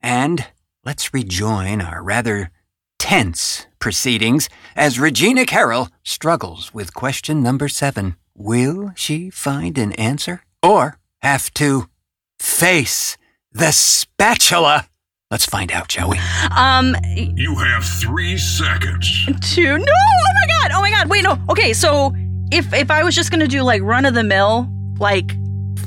And 0.00 0.46
let's 0.86 1.12
rejoin 1.12 1.82
our 1.82 2.02
rather 2.02 2.50
tense 2.98 3.66
proceedings 3.78 4.48
as 4.74 4.98
Regina 4.98 5.44
Carol 5.44 5.90
struggles 6.02 6.72
with 6.72 6.94
question 6.94 7.42
number 7.42 7.68
seven. 7.68 8.16
Will 8.34 8.92
she 8.94 9.28
find 9.28 9.76
an 9.76 9.92
answer 9.92 10.44
or 10.62 10.98
have 11.20 11.52
to 11.54 11.90
face 12.38 13.18
the 13.52 13.70
spatula? 13.70 14.88
Let's 15.32 15.46
find 15.46 15.72
out, 15.72 15.90
shall 15.90 16.10
we? 16.10 16.20
Um, 16.54 16.94
you 17.16 17.54
have 17.54 17.82
three 17.82 18.36
seconds. 18.36 19.24
Two. 19.40 19.78
no! 19.78 19.84
Oh 19.84 20.32
my 20.34 20.68
god! 20.68 20.72
Oh 20.74 20.80
my 20.82 20.90
god! 20.90 21.08
Wait, 21.08 21.24
no. 21.24 21.38
Okay, 21.48 21.72
so 21.72 22.12
if 22.52 22.70
if 22.74 22.90
I 22.90 23.02
was 23.02 23.14
just 23.14 23.30
gonna 23.30 23.48
do 23.48 23.62
like 23.62 23.80
run 23.80 24.04
of 24.04 24.12
the 24.12 24.24
mill, 24.24 24.68
like 25.00 25.34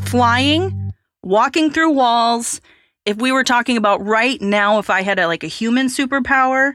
flying, 0.06 0.92
walking 1.22 1.70
through 1.70 1.92
walls, 1.92 2.60
if 3.06 3.18
we 3.18 3.32
were 3.32 3.44
talking 3.44 3.78
about 3.78 4.04
right 4.04 4.42
now, 4.42 4.80
if 4.80 4.90
I 4.90 5.04
had 5.04 5.20
a, 5.20 5.28
like 5.28 5.44
a 5.44 5.48
human 5.48 5.88
superpower, 5.90 6.74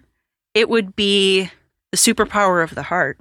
it 0.55 0.69
would 0.69 0.95
be 0.95 1.51
the 1.91 1.97
superpower 1.97 2.63
of 2.63 2.77
the 2.77 2.85
heart 2.85 3.19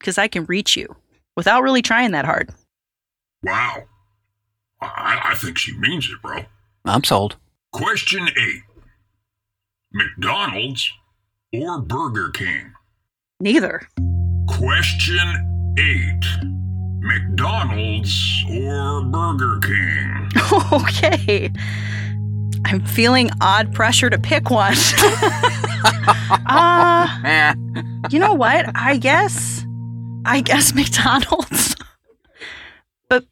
because 0.00 0.18
I 0.18 0.26
can 0.26 0.44
reach 0.46 0.76
you 0.76 0.96
without 1.36 1.62
really 1.62 1.82
trying 1.82 2.10
that 2.10 2.24
hard. 2.24 2.50
Wow. 3.44 3.84
I, 4.82 5.20
I 5.24 5.34
think 5.36 5.56
she 5.56 5.78
means 5.78 6.06
it, 6.06 6.20
bro. 6.20 6.46
I'm 6.84 7.04
sold. 7.04 7.36
Question 7.70 8.28
eight 8.36 8.62
McDonald's 9.92 10.90
or 11.52 11.80
Burger 11.80 12.30
King? 12.30 12.72
Neither. 13.40 13.88
Question 14.48 15.74
eight 15.78 16.24
McDonald's 17.00 18.44
or 18.50 19.02
Burger 19.04 19.60
King? 19.60 20.30
okay. 20.72 21.50
I'm 22.66 22.84
feeling 22.84 23.30
odd 23.40 23.72
pressure 23.72 24.10
to 24.10 24.18
pick 24.18 24.50
one. 24.50 24.74
uh, 26.46 27.54
you 28.10 28.18
know 28.18 28.34
what? 28.34 28.66
I 28.74 28.98
guess 28.98 29.64
I 30.24 30.40
guess 30.42 30.74
McDonald's. 30.74 31.76
but 33.08 33.24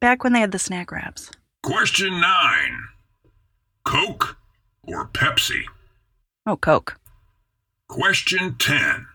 back 0.00 0.22
when 0.22 0.32
they 0.34 0.40
had 0.40 0.52
the 0.52 0.58
snack 0.58 0.92
wraps. 0.92 1.30
Question 1.62 2.20
nine 2.20 2.78
Coke 3.84 4.36
or 4.84 5.08
Pepsi? 5.08 5.62
Oh, 6.46 6.56
Coke. 6.56 6.98
Question 7.88 8.56
10 8.58 9.06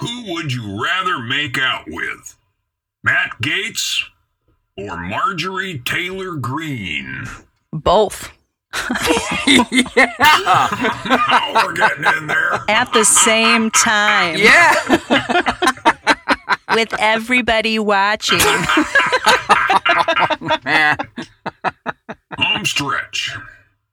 Who 0.00 0.32
would 0.34 0.52
you 0.52 0.82
rather 0.82 1.18
make 1.20 1.58
out 1.58 1.84
with? 1.86 2.36
Matt 3.02 3.30
Gaetz 3.42 4.02
or 4.76 4.96
Marjorie 4.98 5.78
Taylor 5.84 6.36
Greene? 6.36 7.24
Both. 7.72 8.30
yeah. 9.46 9.64
Oh, 10.22 11.02
now 11.06 11.52
we're 11.66 11.72
getting 11.74 12.04
in 12.04 12.26
there. 12.26 12.60
At 12.68 12.92
the 12.92 13.04
same 13.04 13.70
time. 13.70 14.36
Yeah. 14.38 14.74
With 16.74 16.94
everybody 17.00 17.78
watching. 17.80 18.38
Man. 20.64 20.96
Home 22.38 22.64
stretch. 22.64 23.36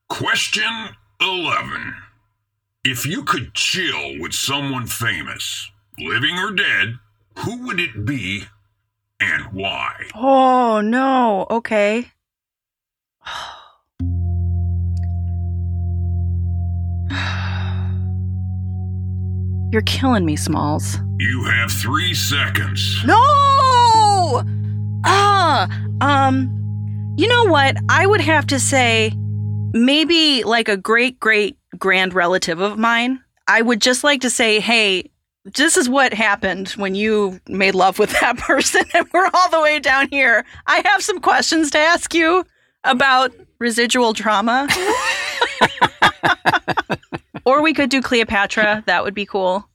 Question 0.10 0.90
11. 1.22 1.96
If 2.90 3.06
you 3.06 3.26
could 3.26 3.54
chill 3.54 4.18
with 4.18 4.32
someone 4.32 4.88
famous, 4.88 5.70
living 6.00 6.38
or 6.38 6.52
dead, 6.52 7.00
who 7.40 7.68
would 7.68 7.82
it 7.82 8.06
be 8.06 8.46
and 9.20 9.44
why? 9.52 10.06
Oh, 10.16 10.80
no. 10.80 11.48
Okay. 11.50 12.10
You're 19.74 19.82
killing 19.82 20.24
me, 20.24 20.38
Smalls. 20.38 20.98
You 21.20 21.44
have 21.44 21.70
three 21.70 22.14
seconds. 22.14 23.04
No! 23.04 24.44
Ah, 25.04 25.68
um, 26.00 27.16
you 27.18 27.28
know 27.28 27.52
what? 27.52 27.76
I 27.90 28.08
would 28.08 28.22
have 28.22 28.48
to 28.48 28.62
say 28.62 29.12
maybe 29.74 30.46
like 30.46 30.70
a 30.70 30.78
great 30.78 31.20
great 31.20 31.58
grand 31.80 32.14
relative 32.14 32.60
of 32.60 32.78
mine. 32.78 33.22
I 33.48 33.62
would 33.62 33.82
just 33.82 34.04
like 34.04 34.22
to 34.22 34.30
say, 34.30 34.60
hey, 34.60 35.10
this 35.56 35.78
is 35.78 35.88
what 35.88 36.14
happened 36.14 36.70
when 36.72 36.96
you 36.96 37.40
made 37.48 37.76
love 37.76 38.00
with 38.00 38.12
that 38.22 38.38
person 38.38 38.84
and 38.94 39.08
we're 39.14 39.30
all 39.34 39.50
the 39.50 39.62
way 39.62 39.80
down 39.80 40.10
here. 40.10 40.46
I 40.66 40.82
have 40.86 41.04
some 41.04 41.20
questions 41.20 41.72
to 41.72 41.78
ask 41.78 42.14
you 42.14 42.46
about 42.84 43.34
residual 43.60 44.14
trauma. 44.14 44.68
or 47.46 47.62
we 47.62 47.74
could 47.74 47.90
do 47.90 48.02
Cleopatra. 48.02 48.84
That 48.86 49.04
would 49.04 49.14
be 49.14 49.26
cool. 49.26 49.68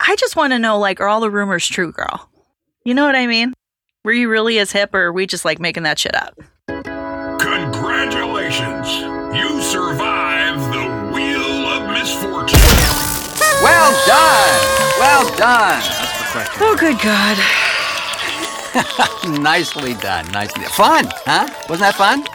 I 0.00 0.16
just 0.16 0.36
want 0.36 0.52
to 0.52 0.58
know 0.58 0.78
like, 0.78 1.00
are 1.00 1.08
all 1.08 1.20
the 1.20 1.30
rumors 1.30 1.66
true, 1.66 1.92
girl? 1.92 2.28
You 2.84 2.94
know 2.94 3.04
what 3.04 3.16
I 3.16 3.26
mean? 3.26 3.52
Were 4.04 4.12
you 4.12 4.30
really 4.30 4.58
as 4.58 4.72
hip 4.72 4.94
or 4.94 5.04
are 5.04 5.12
we 5.12 5.26
just 5.26 5.44
like 5.44 5.58
making 5.58 5.82
that 5.82 5.98
shit 5.98 6.14
up? 6.14 6.38
Congratulations! 7.40 8.88
You 9.36 9.60
survived 9.60 9.87
done. 14.08 14.60
Well 14.98 15.28
done. 15.36 15.80
That's 15.84 16.18
the 16.18 16.24
question. 16.32 16.62
Oh, 16.64 16.76
good 16.78 16.98
God. 17.00 17.36
Nicely 19.42 19.94
done. 19.94 20.30
Nicely. 20.32 20.64
Fun, 20.64 21.06
huh? 21.26 21.48
Wasn't 21.68 21.80
that 21.80 21.94
fun? 21.94 22.24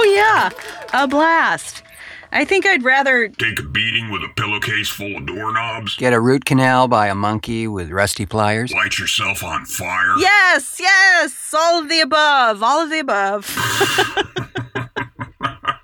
Oh, 0.00 0.04
yeah. 0.04 0.50
A 0.92 1.08
blast. 1.08 1.82
I 2.30 2.44
think 2.44 2.66
I'd 2.66 2.84
rather. 2.84 3.28
Take 3.28 3.58
a 3.58 3.62
beating 3.64 4.10
with 4.10 4.22
a 4.22 4.28
pillowcase 4.36 4.88
full 4.88 5.16
of 5.16 5.26
doorknobs. 5.26 5.96
Get 5.96 6.12
a 6.12 6.20
root 6.20 6.44
canal 6.44 6.86
by 6.86 7.08
a 7.08 7.14
monkey 7.16 7.66
with 7.66 7.90
rusty 7.90 8.26
pliers. 8.26 8.72
Light 8.72 8.96
yourself 8.98 9.42
on 9.42 9.64
fire. 9.64 10.14
Yes, 10.18 10.76
yes. 10.78 11.52
All 11.56 11.80
of 11.80 11.88
the 11.88 12.00
above. 12.00 12.62
All 12.62 12.80
of 12.80 12.90
the 12.90 13.00
above. 13.00 13.44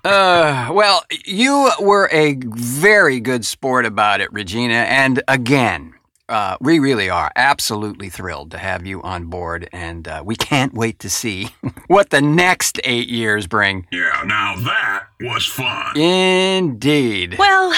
Uh, 0.05 0.69
well, 0.71 1.03
you 1.25 1.71
were 1.79 2.07
a 2.11 2.35
very 2.45 3.19
good 3.19 3.43
sport 3.43 3.85
about 3.85 4.21
it, 4.21 4.31
Regina. 4.31 4.75
And 4.75 5.23
again, 5.27 5.95
uh, 6.29 6.57
we 6.61 6.77
really 6.77 7.09
are 7.09 7.31
absolutely 7.35 8.09
thrilled 8.09 8.51
to 8.51 8.57
have 8.59 8.85
you 8.85 9.01
on 9.01 9.25
board, 9.25 9.67
and 9.71 10.07
uh, 10.07 10.21
we 10.25 10.35
can't 10.35 10.73
wait 10.73 10.99
to 10.99 11.09
see 11.09 11.49
what 11.87 12.11
the 12.11 12.21
next 12.21 12.79
eight 12.83 13.07
years 13.09 13.47
bring. 13.47 13.87
Yeah, 13.91 14.23
now 14.25 14.55
that 14.57 15.07
was 15.21 15.45
fun. 15.45 15.97
Indeed. 15.97 17.37
well, 17.39 17.73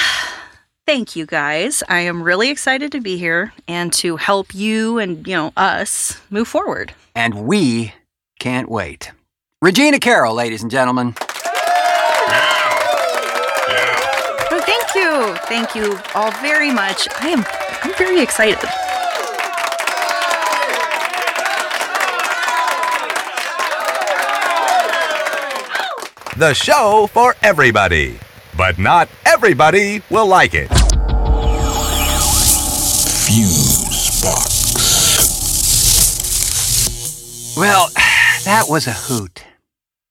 thank 0.86 1.16
you 1.16 1.26
guys. 1.26 1.82
I 1.88 2.02
am 2.02 2.22
really 2.24 2.50
excited 2.50 2.92
to 2.92 3.00
be 3.00 3.18
here 3.18 3.54
and 3.70 3.92
to 3.94 4.18
help 4.18 4.54
you 4.54 4.98
and, 5.00 5.26
you 5.26 5.34
know, 5.34 5.54
us 5.56 6.20
move 6.30 6.48
forward. 6.50 6.94
And 7.16 7.46
we 7.48 7.94
can't 8.40 8.70
wait. 8.70 9.12
Regina 9.62 10.00
Carol, 10.00 10.36
ladies 10.36 10.62
and 10.62 10.70
gentlemen. 10.72 11.16
Yeah. 12.28 12.68
Yeah. 13.70 14.50
Oh, 14.52 14.62
thank 15.46 15.76
you. 15.76 15.98
All 16.16 16.32
very 16.42 16.72
much. 16.72 17.08
I 17.20 17.30
am 17.30 17.46
I'm 17.84 17.94
very 17.98 18.22
excited. 18.22 18.58
The 26.38 26.54
show 26.54 27.08
for 27.12 27.36
everybody. 27.42 28.20
But 28.56 28.78
not 28.78 29.10
everybody 29.26 30.02
will 30.10 30.28
like 30.28 30.54
it. 30.54 30.68
Fuse 33.26 34.22
box. 34.22 34.58
Well, 37.58 37.90
that 38.46 38.66
was 38.70 38.88
a 38.88 38.94
hoot. 38.94 39.44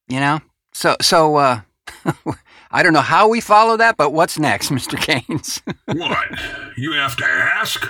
You 0.08 0.20
know? 0.20 0.40
So, 0.72 0.96
so, 1.00 1.36
uh, 1.36 1.60
I 2.70 2.82
don't 2.82 2.92
know 2.92 3.00
how 3.00 3.28
we 3.28 3.40
follow 3.40 3.76
that, 3.76 3.96
but 3.96 4.12
what's 4.12 4.38
next, 4.38 4.68
Mr. 4.70 4.98
Kanes? 4.98 5.60
What? 5.86 6.28
You 6.76 6.92
have 6.92 7.16
to 7.16 7.24
ask? 7.24 7.86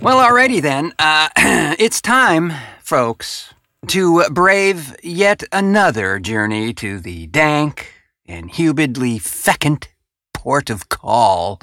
well, 0.00 0.18
alrighty 0.18 0.62
then. 0.62 0.92
Uh, 0.98 1.28
it's 1.78 2.00
time, 2.00 2.52
folks, 2.80 3.52
to 3.88 4.24
brave 4.30 4.94
yet 5.02 5.42
another 5.52 6.18
journey 6.18 6.72
to 6.74 7.00
the 7.00 7.26
dank 7.28 7.92
and 8.26 8.50
humidly 8.50 9.18
fecund 9.18 9.88
port 10.32 10.70
of 10.70 10.88
call. 10.88 11.60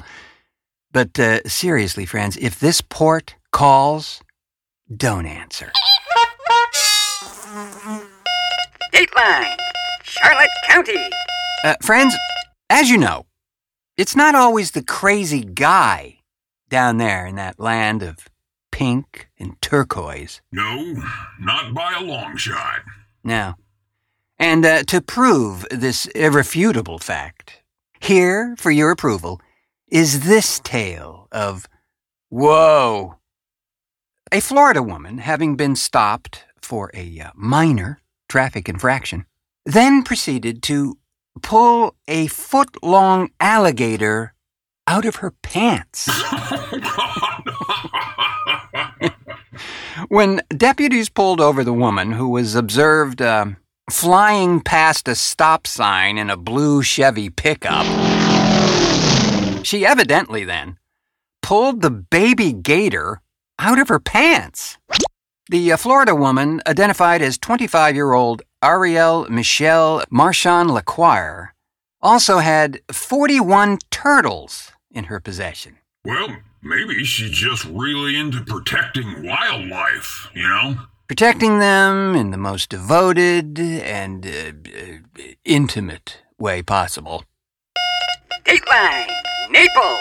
But 0.92 1.18
uh, 1.18 1.40
seriously, 1.46 2.06
friends, 2.06 2.36
if 2.36 2.60
this 2.60 2.80
port 2.80 3.36
calls, 3.50 4.22
don't 4.94 5.26
answer. 5.26 5.72
Dateline, 8.92 9.56
Charlotte 10.02 10.48
County. 10.66 10.98
Uh, 11.62 11.76
friends, 11.80 12.16
as 12.68 12.90
you 12.90 12.98
know, 12.98 13.26
it's 13.96 14.16
not 14.16 14.34
always 14.34 14.72
the 14.72 14.82
crazy 14.82 15.44
guy 15.44 16.18
down 16.68 16.96
there 16.98 17.24
in 17.24 17.36
that 17.36 17.60
land 17.60 18.02
of 18.02 18.28
pink 18.72 19.28
and 19.38 19.60
turquoise. 19.62 20.40
No, 20.50 20.96
not 21.38 21.72
by 21.72 21.94
a 21.96 22.02
long 22.02 22.36
shot. 22.36 22.80
No. 23.22 23.54
And 24.36 24.66
uh, 24.66 24.82
to 24.84 25.00
prove 25.00 25.64
this 25.70 26.06
irrefutable 26.06 26.98
fact, 26.98 27.62
here 28.00 28.56
for 28.58 28.72
your 28.72 28.90
approval 28.90 29.40
is 29.86 30.26
this 30.26 30.58
tale 30.58 31.28
of 31.30 31.68
whoa. 32.30 33.14
A 34.32 34.40
Florida 34.40 34.82
woman, 34.82 35.18
having 35.18 35.54
been 35.54 35.76
stopped 35.76 36.46
for 36.64 36.90
a 36.94 37.20
uh, 37.20 37.30
minor 37.34 38.00
traffic 38.28 38.68
infraction, 38.68 39.26
then 39.64 40.02
proceeded 40.02 40.62
to 40.64 40.98
pull 41.42 41.94
a 42.08 42.26
foot 42.28 42.82
long 42.82 43.30
alligator 43.38 44.34
out 44.86 45.04
of 45.04 45.16
her 45.16 45.32
pants. 45.42 46.08
When 50.08 50.42
deputies 50.48 51.08
pulled 51.08 51.40
over 51.40 51.64
the 51.64 51.72
woman 51.72 52.12
who 52.12 52.28
was 52.28 52.54
observed 52.54 53.22
uh, 53.22 53.46
flying 53.90 54.60
past 54.60 55.08
a 55.08 55.14
stop 55.14 55.66
sign 55.66 56.18
in 56.18 56.30
a 56.30 56.36
blue 56.36 56.82
Chevy 56.82 57.30
pickup, 57.30 57.86
she 59.64 59.86
evidently 59.86 60.44
then 60.44 60.78
pulled 61.42 61.80
the 61.80 61.90
baby 61.90 62.52
gator 62.52 63.22
out 63.58 63.78
of 63.78 63.88
her 63.88 64.00
pants. 64.00 64.78
The 65.50 65.72
uh, 65.72 65.76
Florida 65.76 66.14
woman, 66.14 66.62
identified 66.66 67.20
as 67.20 67.36
25 67.36 67.94
year 67.94 68.12
old 68.14 68.42
Ariel 68.62 69.26
Michelle 69.28 70.02
Marchand 70.08 70.70
Lacquire, 70.70 71.54
also 72.00 72.38
had 72.38 72.80
41 72.90 73.78
turtles 73.90 74.72
in 74.90 75.04
her 75.04 75.20
possession. 75.20 75.76
well, 76.04 76.28
maybe 76.62 77.04
she's 77.04 77.30
just 77.30 77.66
really 77.66 78.16
into 78.18 78.42
protecting 78.42 79.22
wildlife, 79.22 80.30
you 80.34 80.48
know? 80.48 80.76
protecting 81.08 81.58
them 81.58 82.14
in 82.14 82.30
the 82.30 82.38
most 82.38 82.70
devoted 82.70 83.58
and 83.58 84.26
uh, 84.26 84.30
uh, 84.30 85.22
intimate 85.44 86.22
way 86.38 86.62
possible. 86.62 87.24
Dateline, 88.46 89.10
Naples. 89.50 89.98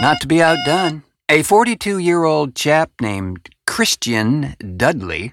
Not 0.00 0.20
to 0.20 0.26
be 0.26 0.42
outdone, 0.42 1.04
a 1.28 1.44
42 1.44 1.98
year 1.98 2.24
old 2.24 2.56
chap 2.56 2.90
named 3.00 3.48
Christian 3.72 4.54
Dudley 4.76 5.32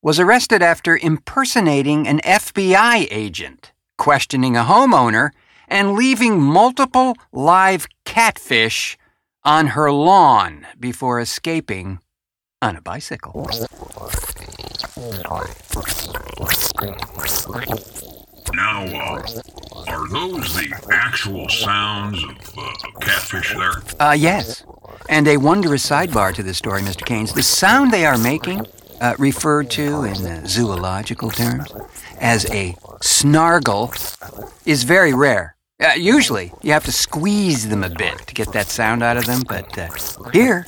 was 0.00 0.20
arrested 0.20 0.62
after 0.62 0.96
impersonating 0.96 2.06
an 2.06 2.20
FBI 2.20 3.08
agent, 3.10 3.72
questioning 3.98 4.56
a 4.56 4.62
homeowner, 4.62 5.30
and 5.66 5.94
leaving 5.94 6.40
multiple 6.40 7.16
live 7.32 7.88
catfish 8.04 8.96
on 9.42 9.66
her 9.74 9.90
lawn 9.90 10.68
before 10.78 11.18
escaping 11.18 11.98
on 12.62 12.76
a 12.76 12.80
bicycle. 12.80 13.44
Now, 18.54 18.84
uh, 18.84 19.22
are 19.88 20.08
those 20.10 20.54
the 20.54 20.80
actual 20.92 21.48
sounds 21.48 22.22
of 22.22 22.54
uh, 22.56 22.72
catfish 23.00 23.52
there? 23.52 23.82
Uh, 23.98 24.12
yes. 24.12 24.64
And 25.08 25.28
a 25.28 25.36
wondrous 25.36 25.88
sidebar 25.88 26.34
to 26.34 26.42
this 26.42 26.58
story, 26.58 26.82
Mr. 26.82 27.04
Kanes. 27.06 27.34
The 27.34 27.42
sound 27.42 27.92
they 27.92 28.06
are 28.06 28.18
making, 28.18 28.66
uh, 29.00 29.14
referred 29.18 29.70
to 29.70 30.04
in 30.04 30.26
uh, 30.26 30.46
zoological 30.46 31.30
terms 31.30 31.72
as 32.20 32.50
a 32.50 32.76
snargle, 33.02 33.92
is 34.64 34.84
very 34.84 35.12
rare. 35.12 35.56
Uh, 35.80 35.92
usually, 35.96 36.52
you 36.62 36.72
have 36.72 36.84
to 36.84 36.92
squeeze 36.92 37.68
them 37.68 37.82
a 37.84 37.90
bit 37.90 38.26
to 38.26 38.34
get 38.34 38.52
that 38.52 38.68
sound 38.68 39.02
out 39.02 39.16
of 39.16 39.26
them, 39.26 39.42
but 39.46 39.76
uh, 39.76 39.88
here, 40.32 40.66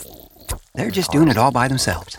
they're 0.74 0.90
just 0.90 1.10
doing 1.12 1.28
it 1.28 1.38
all 1.38 1.50
by 1.50 1.68
themselves. 1.68 2.16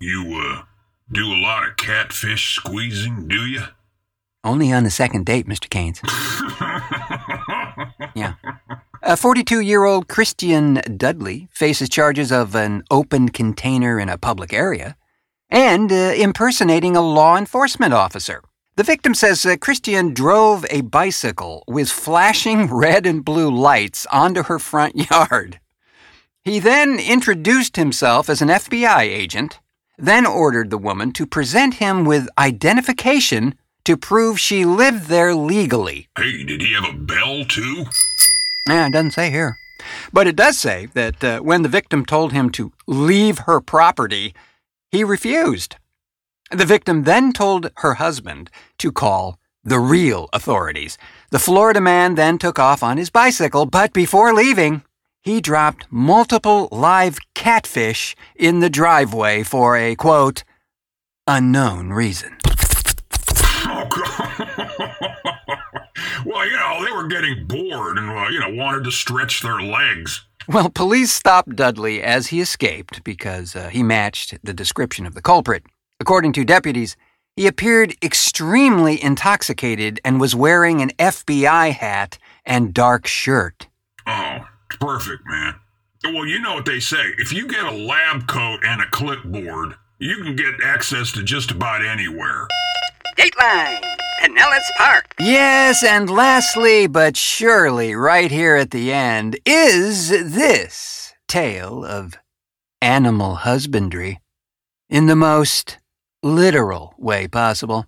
You, 0.00 0.40
uh, 0.42 0.62
do 1.10 1.32
a 1.32 1.40
lot 1.40 1.66
of 1.66 1.76
catfish 1.76 2.56
squeezing, 2.56 3.28
do 3.28 3.46
you? 3.46 3.62
Only 4.44 4.72
on 4.72 4.84
the 4.84 4.90
second 4.90 5.26
date, 5.26 5.46
Mr. 5.46 5.68
Kanes. 5.68 6.00
yeah. 8.18 8.34
A 9.02 9.16
42 9.16 9.60
year 9.60 9.84
old 9.84 10.08
Christian 10.08 10.80
Dudley 10.96 11.48
faces 11.52 11.88
charges 11.88 12.32
of 12.32 12.54
an 12.54 12.82
open 12.90 13.28
container 13.28 13.98
in 14.00 14.08
a 14.08 14.18
public 14.18 14.52
area 14.52 14.96
and 15.50 15.90
uh, 15.90 16.12
impersonating 16.16 16.96
a 16.96 17.00
law 17.00 17.36
enforcement 17.36 17.94
officer. 17.94 18.42
The 18.76 18.82
victim 18.84 19.14
says 19.14 19.44
uh, 19.44 19.56
Christian 19.56 20.14
drove 20.14 20.64
a 20.70 20.82
bicycle 20.82 21.64
with 21.66 21.90
flashing 21.90 22.66
red 22.72 23.06
and 23.06 23.24
blue 23.24 23.50
lights 23.50 24.06
onto 24.12 24.44
her 24.44 24.58
front 24.58 24.94
yard. 25.10 25.60
He 26.44 26.58
then 26.58 26.98
introduced 26.98 27.76
himself 27.76 28.28
as 28.28 28.40
an 28.40 28.48
FBI 28.48 29.00
agent, 29.00 29.60
then 29.96 30.26
ordered 30.26 30.70
the 30.70 30.78
woman 30.78 31.12
to 31.12 31.26
present 31.26 31.74
him 31.74 32.04
with 32.04 32.28
identification 32.38 33.54
to 33.84 33.96
prove 33.96 34.38
she 34.38 34.64
lived 34.64 35.06
there 35.06 35.34
legally. 35.34 36.08
Hey, 36.16 36.44
did 36.44 36.60
he 36.60 36.74
have 36.74 36.84
a 36.84 36.96
bell, 36.96 37.44
too? 37.44 37.86
Yeah, 38.68 38.86
it 38.86 38.92
doesn't 38.92 39.12
say 39.12 39.30
here. 39.30 39.56
But 40.12 40.26
it 40.26 40.36
does 40.36 40.58
say 40.58 40.86
that 40.94 41.24
uh, 41.24 41.40
when 41.40 41.62
the 41.62 41.68
victim 41.68 42.04
told 42.04 42.32
him 42.32 42.50
to 42.50 42.72
leave 42.86 43.40
her 43.40 43.60
property, 43.60 44.34
he 44.90 45.04
refused. 45.04 45.76
The 46.50 46.66
victim 46.66 47.04
then 47.04 47.32
told 47.32 47.70
her 47.76 47.94
husband 47.94 48.50
to 48.78 48.92
call 48.92 49.38
the 49.64 49.78
real 49.78 50.28
authorities. 50.32 50.98
The 51.30 51.38
Florida 51.38 51.80
man 51.80 52.14
then 52.14 52.38
took 52.38 52.58
off 52.58 52.82
on 52.82 52.96
his 52.96 53.10
bicycle, 53.10 53.66
but 53.66 53.92
before 53.92 54.32
leaving, 54.32 54.82
he 55.20 55.40
dropped 55.40 55.86
multiple 55.90 56.68
live 56.72 57.18
catfish 57.34 58.16
in 58.34 58.60
the 58.60 58.70
driveway 58.70 59.42
for 59.42 59.76
a 59.76 59.94
quote, 59.94 60.44
unknown 61.26 61.90
reason. 61.90 62.36
Oh. 63.70 64.27
Well, 66.24 66.46
you 66.46 66.56
know, 66.56 66.84
they 66.84 66.92
were 66.92 67.06
getting 67.06 67.46
bored 67.46 67.98
and, 67.98 68.10
uh, 68.10 68.28
you 68.28 68.40
know, 68.40 68.50
wanted 68.50 68.84
to 68.84 68.90
stretch 68.90 69.42
their 69.42 69.60
legs. 69.60 70.24
Well, 70.48 70.70
police 70.70 71.12
stopped 71.12 71.56
Dudley 71.56 72.02
as 72.02 72.28
he 72.28 72.40
escaped 72.40 73.04
because 73.04 73.54
uh, 73.54 73.68
he 73.68 73.82
matched 73.82 74.38
the 74.42 74.54
description 74.54 75.04
of 75.04 75.14
the 75.14 75.22
culprit. 75.22 75.64
According 76.00 76.32
to 76.34 76.44
deputies, 76.44 76.96
he 77.36 77.46
appeared 77.46 77.94
extremely 78.02 79.02
intoxicated 79.02 80.00
and 80.04 80.20
was 80.20 80.34
wearing 80.34 80.80
an 80.80 80.90
FBI 80.98 81.72
hat 81.72 82.18
and 82.44 82.72
dark 82.72 83.06
shirt. 83.06 83.68
Oh, 84.06 84.38
perfect, 84.80 85.22
man. 85.26 85.54
Well, 86.04 86.26
you 86.26 86.40
know 86.40 86.54
what 86.54 86.64
they 86.64 86.80
say. 86.80 87.12
If 87.18 87.32
you 87.32 87.46
get 87.46 87.64
a 87.64 87.70
lab 87.70 88.26
coat 88.26 88.60
and 88.64 88.80
a 88.80 88.86
clipboard, 88.86 89.74
you 89.98 90.16
can 90.22 90.34
get 90.34 90.54
access 90.64 91.12
to 91.12 91.22
just 91.22 91.50
about 91.50 91.84
anywhere. 91.84 92.46
Dateline, 93.16 93.82
Pinellas 94.20 94.68
Park. 94.76 95.14
Yes, 95.20 95.84
and 95.84 96.10
lastly, 96.10 96.86
but 96.86 97.16
surely 97.16 97.94
right 97.94 98.30
here 98.30 98.56
at 98.56 98.70
the 98.70 98.92
end, 98.92 99.38
is 99.46 100.08
this 100.08 101.14
tale 101.28 101.84
of 101.84 102.14
animal 102.82 103.36
husbandry 103.36 104.20
in 104.88 105.06
the 105.06 105.16
most 105.16 105.78
literal 106.22 106.94
way 106.98 107.28
possible. 107.28 107.86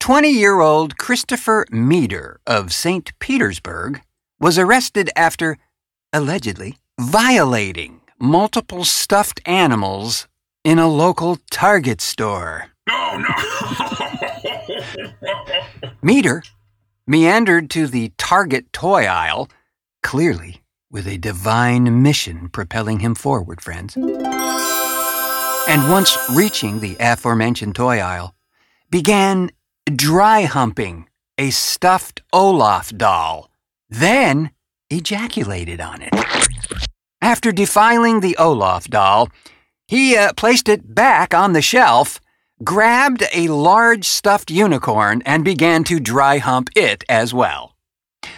20 0.00 0.28
year 0.30 0.60
old 0.60 0.96
Christopher 0.96 1.66
Meader 1.70 2.40
of 2.46 2.72
St. 2.72 3.16
Petersburg 3.18 4.00
was 4.40 4.58
arrested 4.58 5.10
after 5.14 5.58
allegedly 6.12 6.78
violating 6.98 8.00
multiple 8.18 8.84
stuffed 8.84 9.40
animals 9.46 10.26
in 10.64 10.78
a 10.78 10.88
local 10.88 11.38
Target 11.50 12.00
store. 12.00 12.66
Oh, 12.88 13.24
no. 14.00 14.06
Meader 16.02 16.42
meandered 17.06 17.70
to 17.70 17.86
the 17.86 18.12
Target 18.18 18.72
toy 18.72 19.04
aisle, 19.04 19.48
clearly 20.02 20.62
with 20.90 21.06
a 21.06 21.18
divine 21.18 22.02
mission 22.02 22.48
propelling 22.48 23.00
him 23.00 23.14
forward, 23.14 23.60
friends. 23.60 23.96
And 23.96 25.88
once 25.90 26.16
reaching 26.30 26.80
the 26.80 26.96
aforementioned 26.98 27.76
toy 27.76 28.00
aisle, 28.00 28.34
began 28.90 29.50
dry 29.94 30.42
humping 30.42 31.08
a 31.38 31.50
stuffed 31.50 32.22
Olaf 32.32 32.96
doll, 32.96 33.50
then 33.88 34.50
ejaculated 34.90 35.80
on 35.80 36.02
it. 36.02 36.12
After 37.22 37.52
defiling 37.52 38.20
the 38.20 38.36
Olaf 38.36 38.88
doll, 38.88 39.28
he 39.86 40.16
uh, 40.16 40.32
placed 40.34 40.68
it 40.68 40.94
back 40.94 41.34
on 41.34 41.52
the 41.52 41.62
shelf 41.62 42.20
grabbed 42.62 43.24
a 43.32 43.48
large 43.48 44.04
stuffed 44.04 44.50
unicorn 44.50 45.22
and 45.24 45.44
began 45.44 45.84
to 45.84 45.98
dry 45.98 46.38
hump 46.38 46.70
it 46.76 47.04
as 47.08 47.32
well. 47.32 47.76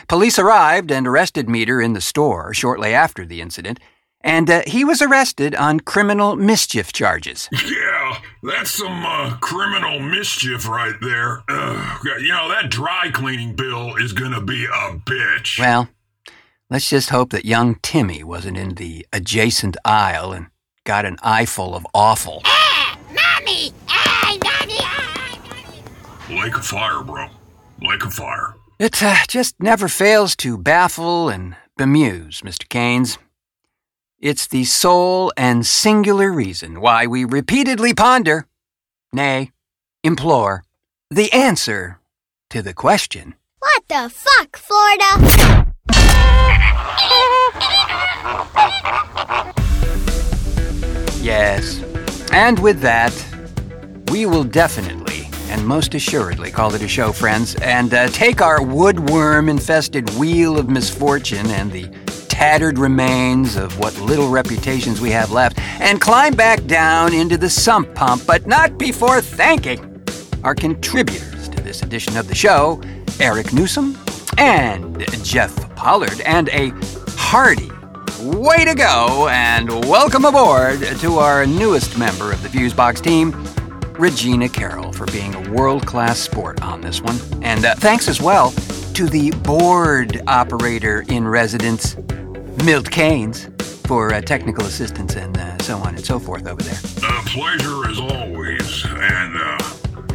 Police 0.08 0.38
arrived 0.38 0.90
and 0.90 1.06
arrested 1.06 1.48
Meader 1.48 1.80
in 1.80 1.92
the 1.92 2.00
store 2.00 2.54
shortly 2.54 2.94
after 2.94 3.24
the 3.24 3.40
incident, 3.40 3.80
and 4.20 4.48
uh, 4.48 4.62
he 4.66 4.84
was 4.84 5.02
arrested 5.02 5.54
on 5.56 5.80
criminal 5.80 6.36
mischief 6.36 6.92
charges. 6.92 7.48
Yeah, 8.02 8.20
that's 8.42 8.70
some 8.70 9.04
uh, 9.06 9.36
criminal 9.40 9.98
mischief 10.00 10.68
right 10.68 10.94
there. 11.00 11.42
Uh, 11.48 11.98
you 12.20 12.28
know, 12.28 12.48
that 12.48 12.68
dry 12.68 13.10
cleaning 13.12 13.54
bill 13.54 13.96
is 13.96 14.12
gonna 14.12 14.40
be 14.40 14.64
a 14.64 14.98
bitch. 14.98 15.58
Well, 15.58 15.88
let's 16.68 16.90
just 16.90 17.10
hope 17.10 17.30
that 17.30 17.44
young 17.44 17.76
Timmy 17.76 18.22
wasn't 18.24 18.58
in 18.58 18.74
the 18.74 19.06
adjacent 19.12 19.76
aisle 19.84 20.32
and 20.32 20.48
got 20.84 21.04
an 21.04 21.16
eyeful 21.22 21.74
of 21.74 21.86
awful. 21.94 22.42
Ah, 22.44 22.98
Mommy! 23.10 23.72
Hey, 26.42 26.48
a 26.48 26.60
fire, 26.60 27.04
bro. 27.04 27.28
Like 27.82 28.02
a 28.02 28.10
fire. 28.10 28.56
It 28.80 29.00
uh, 29.00 29.14
just 29.28 29.54
never 29.60 29.86
fails 29.86 30.34
to 30.36 30.58
baffle 30.58 31.28
and 31.28 31.54
bemuse, 31.78 32.42
Mr. 32.42 32.66
Kanes. 32.66 33.16
It's 34.18 34.48
the 34.48 34.64
sole 34.64 35.32
and 35.36 35.64
singular 35.64 36.32
reason 36.32 36.80
why 36.80 37.06
we 37.06 37.24
repeatedly 37.24 37.94
ponder, 37.94 38.48
nay, 39.12 39.52
implore, 40.02 40.64
the 41.12 41.32
answer 41.32 42.00
to 42.50 42.60
the 42.60 42.74
question. 42.74 43.36
What 43.60 43.84
the 43.86 44.10
fuck, 44.12 44.56
Florida? 44.56 45.70
Yes. 51.22 51.80
And 52.32 52.58
with 52.58 52.80
that, 52.80 53.14
we 54.10 54.26
will 54.26 54.42
definitely 54.42 55.11
and 55.52 55.66
most 55.66 55.94
assuredly 55.94 56.50
call 56.50 56.74
it 56.74 56.80
a 56.80 56.88
show, 56.88 57.12
friends, 57.12 57.54
and 57.56 57.92
uh, 57.92 58.08
take 58.08 58.40
our 58.40 58.60
woodworm 58.60 59.50
infested 59.50 60.08
wheel 60.14 60.58
of 60.58 60.70
misfortune 60.70 61.46
and 61.48 61.70
the 61.70 61.86
tattered 62.28 62.78
remains 62.78 63.56
of 63.56 63.78
what 63.78 63.94
little 64.00 64.30
reputations 64.30 64.98
we 65.02 65.10
have 65.10 65.30
left 65.30 65.58
and 65.78 66.00
climb 66.00 66.32
back 66.32 66.64
down 66.64 67.12
into 67.12 67.36
the 67.36 67.50
sump 67.50 67.94
pump, 67.94 68.22
but 68.26 68.46
not 68.46 68.78
before 68.78 69.20
thanking 69.20 70.02
our 70.42 70.54
contributors 70.54 71.50
to 71.50 71.60
this 71.60 71.82
edition 71.82 72.16
of 72.16 72.28
the 72.28 72.34
show 72.34 72.80
Eric 73.20 73.52
Newsome 73.52 73.98
and 74.38 75.04
Jeff 75.22 75.54
Pollard, 75.76 76.18
and 76.22 76.48
a 76.48 76.72
hearty 77.10 77.70
way 78.22 78.64
to 78.64 78.74
go 78.74 79.28
and 79.28 79.68
welcome 79.84 80.24
aboard 80.24 80.80
to 80.80 81.18
our 81.18 81.44
newest 81.44 81.98
member 81.98 82.32
of 82.32 82.42
the 82.42 82.48
Fusebox 82.48 83.02
team, 83.02 83.32
Regina 84.02 84.48
Carol, 84.48 84.92
for 84.92 85.06
being 85.06 85.32
a 85.32 85.50
world 85.52 85.86
class 85.86 86.18
sport 86.18 86.60
on 86.60 86.80
this 86.80 87.00
one. 87.00 87.16
And 87.40 87.64
uh, 87.64 87.76
thanks 87.76 88.08
as 88.08 88.20
well 88.20 88.50
to 88.94 89.06
the 89.06 89.30
board 89.44 90.20
operator 90.26 91.04
in 91.06 91.28
residence, 91.28 91.96
Milt 92.64 92.90
Kanes, 92.90 93.48
for 93.86 94.12
uh, 94.12 94.20
technical 94.20 94.64
assistance 94.66 95.14
and 95.14 95.38
uh, 95.38 95.56
so 95.58 95.78
on 95.78 95.94
and 95.94 96.04
so 96.04 96.18
forth 96.18 96.48
over 96.48 96.60
there. 96.62 96.80
A 97.08 97.22
pleasure 97.26 97.88
as 97.88 98.00
always, 98.00 98.84
and 98.86 99.36
uh, 99.36 99.58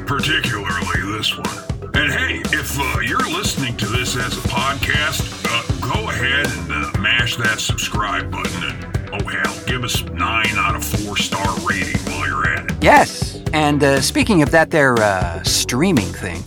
particularly 0.06 1.17
this 1.17 1.38
one. 1.38 1.91
And 1.95 2.12
hey, 2.12 2.41
if 2.58 2.78
uh, 2.78 3.00
you're 3.00 3.19
listening 3.19 3.78
to 3.78 3.86
this 3.86 4.17
as 4.17 4.38
a 4.38 4.47
podcast, 4.50 5.45
uh, 5.47 5.93
go 5.93 6.10
ahead 6.10 6.45
and 6.45 6.71
uh, 6.73 7.00
mash 7.00 7.38
that 7.38 7.62
subscribe 7.62 8.30
button 8.30 8.63
and, 8.63 9.10
oh 9.13 9.28
hell, 9.30 9.65
give 9.65 9.86
us 9.86 10.04
9 10.04 10.45
out 10.58 10.76
of 10.76 10.84
4 10.84 11.15
star 11.15 11.47
rating 11.65 12.02
while 12.02 12.28
you're 12.28 12.50
at 12.50 12.69
it. 12.69 12.84
Yes, 12.84 13.37
and 13.58 13.84
uh, 13.84 14.00
speaking 14.00 14.43
of 14.43 14.52
that 14.52 14.70
there 14.70 14.93
uh, 15.00 15.41
streaming 15.41 16.06
thing, 16.06 16.43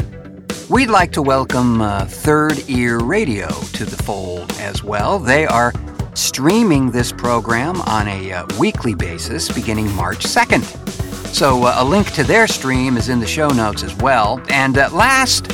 we'd 0.69 0.91
like 0.91 1.11
to 1.11 1.21
welcome 1.21 1.83
uh, 1.83 2.05
Third 2.05 2.63
Ear 2.71 3.01
Radio 3.01 3.49
to 3.49 3.85
the 3.85 4.01
fold 4.05 4.53
as 4.61 4.85
well. 4.85 5.19
They 5.19 5.45
are 5.45 5.73
streaming 6.15 6.93
this 6.93 7.11
program 7.11 7.81
on 7.81 8.07
a 8.07 8.33
uh, 8.33 8.47
weekly 8.61 8.95
basis 8.95 9.51
beginning 9.51 9.93
March 9.97 10.21
2nd. 10.21 10.63
So 11.35 11.65
uh, 11.65 11.75
a 11.79 11.85
link 11.85 12.13
to 12.13 12.23
their 12.23 12.47
stream 12.47 12.97
is 12.97 13.09
in 13.09 13.19
the 13.19 13.27
show 13.27 13.49
notes 13.49 13.83
as 13.83 13.97
well. 13.97 14.41
And 14.49 14.79
uh, 14.79 14.89
last, 14.93 15.49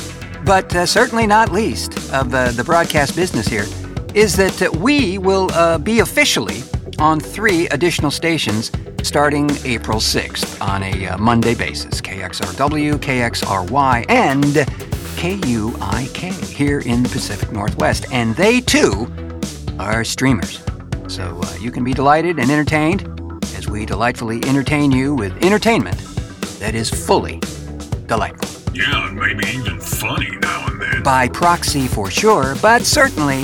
but 0.45 0.71
certainly 0.87 1.25
not 1.25 1.51
least, 1.51 2.13
of 2.13 2.29
the 2.29 2.63
broadcast 2.63 3.15
business 3.15 3.47
here, 3.47 3.65
is 4.13 4.35
that 4.35 4.75
we 4.75 5.17
will 5.17 5.79
be 5.79 6.01
officially 6.01 6.61
on 6.99 7.19
three 7.19 7.67
additional 7.69 8.11
stations 8.11 8.71
starting 9.03 9.49
April 9.63 9.99
6th 9.99 10.61
on 10.61 10.83
a 10.83 11.07
uh, 11.07 11.17
Monday 11.17 11.55
basis 11.55 12.01
KXRW, 12.01 12.95
KXRY, 12.95 14.05
and 14.09 14.43
KUIK 15.17 16.43
here 16.49 16.79
in 16.79 17.03
the 17.03 17.09
Pacific 17.09 17.51
Northwest. 17.51 18.05
And 18.11 18.35
they 18.35 18.61
too 18.61 19.07
are 19.79 20.03
streamers. 20.03 20.63
So 21.07 21.39
uh, 21.43 21.55
you 21.59 21.71
can 21.71 21.83
be 21.83 21.93
delighted 21.93 22.39
and 22.39 22.51
entertained 22.51 23.03
as 23.55 23.67
we 23.67 23.85
delightfully 23.85 24.43
entertain 24.45 24.91
you 24.91 25.15
with 25.15 25.33
entertainment 25.43 25.97
that 26.59 26.75
is 26.75 26.89
fully 26.89 27.39
delightful. 28.07 28.47
Yeah, 28.73 29.07
and 29.07 29.17
maybe 29.17 29.47
even 29.47 29.79
funny 29.79 30.37
now 30.41 30.67
and 30.67 30.81
then. 30.81 31.03
By 31.03 31.29
proxy 31.29 31.87
for 31.87 32.11
sure, 32.11 32.55
but 32.61 32.83
certainly 32.83 33.43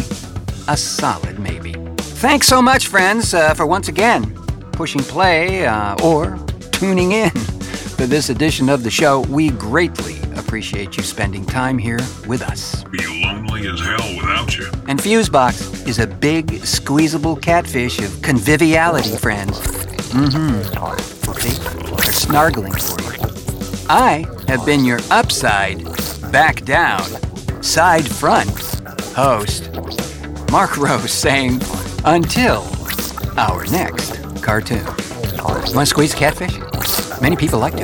a 0.67 0.77
solid 0.77 1.39
maybe. 1.39 1.92
Thanks 2.23 2.47
so 2.47 2.61
much, 2.61 2.87
friends, 2.87 3.33
uh, 3.33 3.53
for 3.53 3.65
once 3.65 3.89
again 3.89 4.33
pushing 4.71 5.01
play 5.01 5.67
uh, 5.67 6.01
or 6.01 6.39
tuning 6.71 7.11
in 7.11 7.29
for 7.97 8.05
this 8.05 8.29
edition 8.29 8.69
of 8.69 8.81
the 8.81 8.89
show. 8.89 9.19
We 9.23 9.49
greatly 9.49 10.21
appreciate 10.37 10.95
you 10.95 11.03
spending 11.03 11.45
time 11.45 11.77
here 11.77 11.99
with 12.25 12.41
us. 12.41 12.85
Be 12.85 13.25
lonely 13.25 13.67
as 13.67 13.77
hell 13.81 14.15
without 14.15 14.57
you. 14.57 14.67
And 14.87 15.01
Fusebox 15.01 15.85
is 15.85 15.99
a 15.99 16.07
big, 16.07 16.63
squeezable 16.65 17.35
catfish 17.35 17.99
of 17.99 18.21
conviviality, 18.21 19.17
friends. 19.17 19.59
Mm-hmm. 20.13 21.33
See? 21.33 21.49
They're 22.03 22.13
snargling 22.13 22.71
for 22.71 23.01
you. 23.01 23.85
I 23.89 24.25
have 24.47 24.65
been 24.65 24.85
your 24.85 25.01
upside, 25.11 25.83
back 26.31 26.63
down, 26.63 27.03
side 27.61 28.07
front 28.07 28.49
host, 29.13 29.69
Marc 30.49 30.77
Rose 30.77 31.11
saying, 31.11 31.59
until 32.05 32.67
our 33.37 33.65
next 33.67 34.19
cartoon. 34.41 34.85
Want 35.43 35.73
to 35.73 35.85
squeeze 35.85 36.13
catfish? 36.13 36.59
Many 37.21 37.35
people 37.35 37.59
like 37.59 37.75
to 37.75 37.83